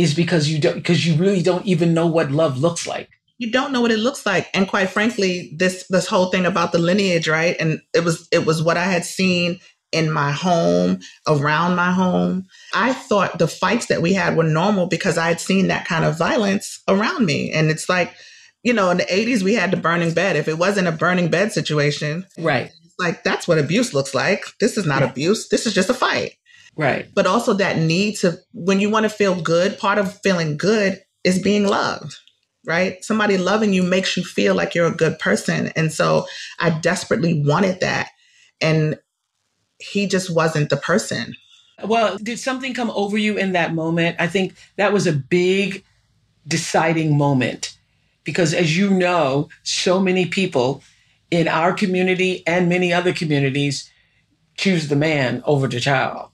[0.00, 3.10] Is because you don't because you really don't even know what love looks like.
[3.38, 4.48] You don't know what it looks like.
[4.54, 7.54] And quite frankly, this this whole thing about the lineage, right?
[7.60, 9.60] And it was it was what I had seen
[9.92, 12.46] in my home, around my home.
[12.74, 16.04] I thought the fights that we had were normal because I had seen that kind
[16.04, 17.52] of violence around me.
[17.52, 18.14] And it's like,
[18.62, 20.36] you know, in the 80s, we had the burning bed.
[20.36, 22.70] If it wasn't a burning bed situation, right.
[22.98, 24.44] like that's what abuse looks like.
[24.60, 25.10] This is not yeah.
[25.10, 25.48] abuse.
[25.48, 26.32] This is just a fight.
[26.80, 27.08] Right.
[27.14, 31.00] But also that need to, when you want to feel good, part of feeling good
[31.24, 32.16] is being loved
[32.66, 33.02] right?
[33.04, 35.68] Somebody loving you makes you feel like you're a good person.
[35.76, 36.26] And so
[36.58, 38.10] I desperately wanted that.
[38.60, 38.98] And
[39.78, 41.34] he just wasn't the person.
[41.82, 44.16] Well, did something come over you in that moment?
[44.18, 45.84] I think that was a big
[46.46, 47.76] deciding moment
[48.24, 50.82] because, as you know, so many people
[51.30, 53.90] in our community and many other communities
[54.56, 56.28] choose the man over the child.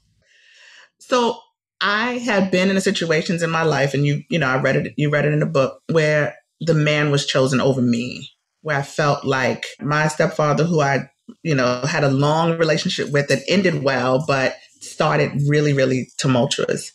[1.09, 1.39] So
[1.81, 4.95] I had been in situations in my life, and you, you know, I read it.
[4.97, 8.31] You read it in the book where the man was chosen over me,
[8.63, 11.09] where I felt like my stepfather, who I
[11.43, 16.93] you know, had a long relationship with that ended well, but started really, really tumultuous.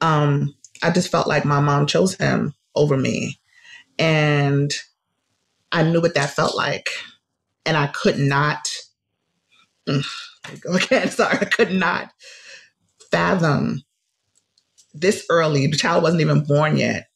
[0.00, 3.38] Um, I just felt like my mom chose him over me.
[3.98, 4.72] And
[5.72, 6.88] I knew what that felt like.
[7.66, 8.68] And I could not,
[9.88, 10.06] mm,
[10.60, 12.10] go again, sorry, I could not
[13.14, 13.82] fathom
[14.92, 15.66] this early.
[15.66, 17.08] The child wasn't even born yet.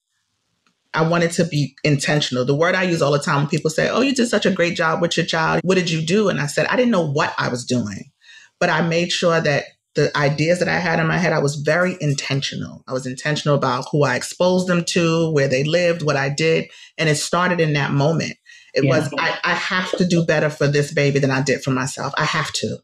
[0.94, 2.44] I wanted to be intentional.
[2.44, 4.51] The word I use all the time when people say, Oh, you did such a
[4.51, 5.61] great job with your child.
[5.62, 6.28] What did you do?
[6.28, 8.11] And I said, I didn't know what I was doing,
[8.59, 11.57] but I made sure that the ideas that I had in my head, I was
[11.57, 12.84] very intentional.
[12.86, 16.70] I was intentional about who I exposed them to, where they lived, what I did.
[16.96, 18.34] And it started in that moment.
[18.74, 18.96] It yeah.
[18.96, 22.12] was, I, I have to do better for this baby than I did for myself.
[22.16, 22.78] I have to.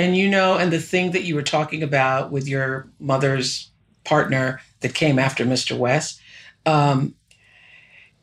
[0.00, 3.70] And you know, and the thing that you were talking about with your mother's
[4.02, 5.76] partner that came after Mr.
[5.76, 6.18] West,
[6.64, 7.14] um,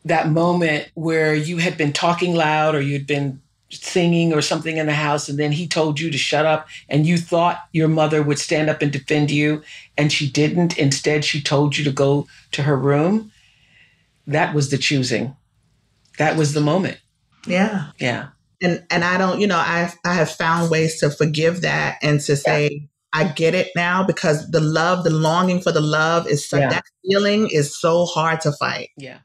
[0.04, 4.86] that moment where you had been talking loud or you'd been singing or something in
[4.86, 8.24] the house and then he told you to shut up and you thought your mother
[8.24, 9.62] would stand up and defend you
[9.96, 10.76] and she didn't.
[10.78, 13.30] Instead she told you to go to her room.
[14.26, 15.36] That was the choosing.
[16.18, 16.98] That was the moment.
[17.46, 17.92] Yeah.
[18.00, 18.30] Yeah
[18.62, 22.20] and and i don't you know i i have found ways to forgive that and
[22.20, 22.86] to say yeah.
[23.12, 26.68] I get it now because the love, the longing for the love is so, yeah.
[26.68, 28.90] that feeling is so hard to fight.
[28.96, 29.18] Yeah.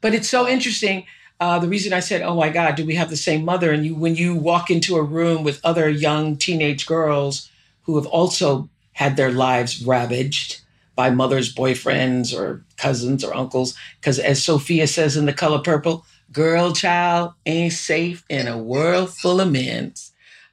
[0.00, 1.06] But it's so interesting.
[1.40, 3.86] Uh, the reason I said, "Oh my God, do we have the same mother?" and
[3.86, 7.50] you, when you walk into a room with other young teenage girls
[7.82, 10.60] who have also had their lives ravaged
[10.94, 16.04] by mothers, boyfriends, or cousins or uncles, because as Sofia says in *The Color Purple*,
[16.32, 19.94] girl child ain't safe in a world full of men.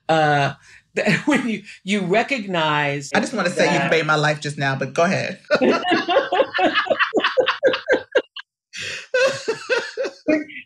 [0.10, 0.54] Uh,
[0.96, 4.58] that when you you recognize, I just want to say you made my life just
[4.58, 5.40] now, but go ahead.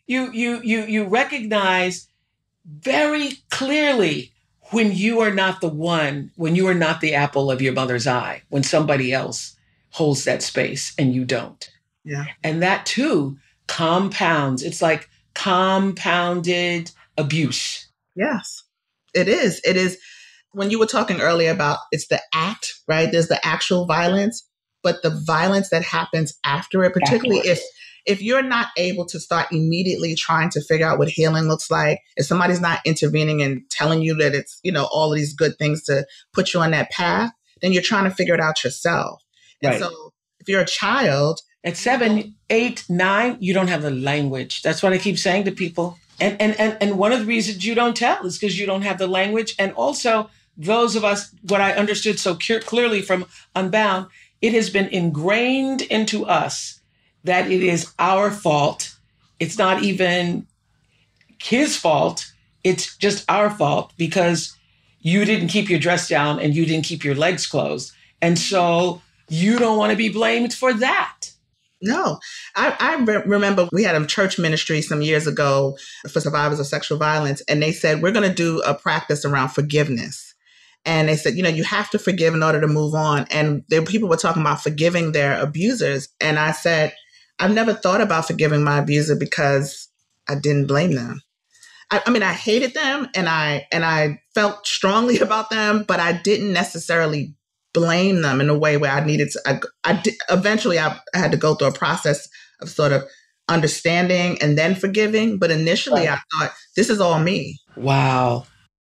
[0.07, 2.07] you you you you recognize
[2.65, 4.31] very clearly
[4.71, 8.07] when you are not the one, when you are not the apple of your mother's
[8.07, 9.57] eye, when somebody else
[9.89, 11.69] holds that space and you don't.
[12.03, 12.25] Yeah.
[12.43, 13.37] And that too
[13.71, 14.63] compounds.
[14.63, 17.87] It's like compounded abuse.
[18.15, 18.63] Yes,
[19.13, 19.61] it is.
[19.63, 19.97] It is.
[20.51, 23.09] When you were talking earlier about it's the act, right?
[23.09, 24.45] There's the actual violence,
[24.83, 27.61] but the violence that happens after it, particularly Afterwards.
[27.61, 27.65] if
[28.05, 32.01] if you're not able to start immediately trying to figure out what healing looks like,
[32.17, 35.57] if somebody's not intervening and telling you that it's, you know, all of these good
[35.59, 39.21] things to put you on that path, then you're trying to figure it out yourself.
[39.63, 39.79] Right.
[39.79, 44.61] So if you're a child, at seven, eight, nine, you don't have the language.
[44.61, 45.97] That's what I keep saying to people.
[46.19, 48.81] And and and, and one of the reasons you don't tell is because you don't
[48.83, 49.55] have the language.
[49.57, 54.07] And also, those of us, what I understood so clearly from Unbound,
[54.41, 56.79] it has been ingrained into us
[57.23, 58.95] that it is our fault.
[59.39, 60.47] It's not even
[61.41, 62.31] his fault.
[62.63, 64.55] It's just our fault because
[64.99, 67.91] you didn't keep your dress down and you didn't keep your legs closed.
[68.21, 71.20] And so you don't want to be blamed for that.
[71.81, 72.19] No,
[72.55, 75.77] I, I re- remember we had a church ministry some years ago
[76.09, 79.49] for survivors of sexual violence, and they said, We're going to do a practice around
[79.49, 80.35] forgiveness.
[80.85, 83.25] And they said, You know, you have to forgive in order to move on.
[83.31, 86.09] And people were talking about forgiving their abusers.
[86.19, 86.93] And I said,
[87.39, 89.89] I've never thought about forgiving my abuser because
[90.29, 91.21] I didn't blame them.
[91.89, 95.99] I, I mean, I hated them and I and I felt strongly about them, but
[95.99, 97.35] I didn't necessarily
[97.73, 99.41] blame them in a way where I needed to.
[99.45, 102.27] I, I did, eventually I, I, had to go through a process
[102.61, 103.03] of sort of
[103.49, 105.37] understanding and then forgiving.
[105.37, 106.17] But initially, right.
[106.17, 107.59] I thought this is all me.
[107.75, 108.45] Wow.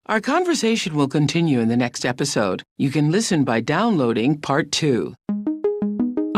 [0.07, 2.63] Our conversation will continue in the next episode.
[2.77, 5.15] You can listen by downloading part two.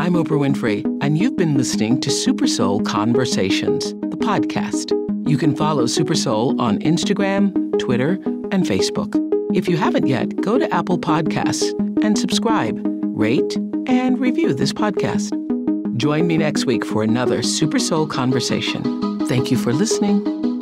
[0.04, 4.92] I'm Oprah Winfrey, and you've been listening to Super Soul Conversations, the podcast.
[5.28, 8.20] You can follow Super Soul on Instagram, Twitter,
[8.52, 9.33] and Facebook.
[9.56, 11.70] If you haven't yet, go to Apple Podcasts
[12.04, 13.56] and subscribe, rate,
[13.88, 15.32] and review this podcast.
[15.96, 19.28] Join me next week for another Super Soul Conversation.
[19.28, 20.53] Thank you for listening.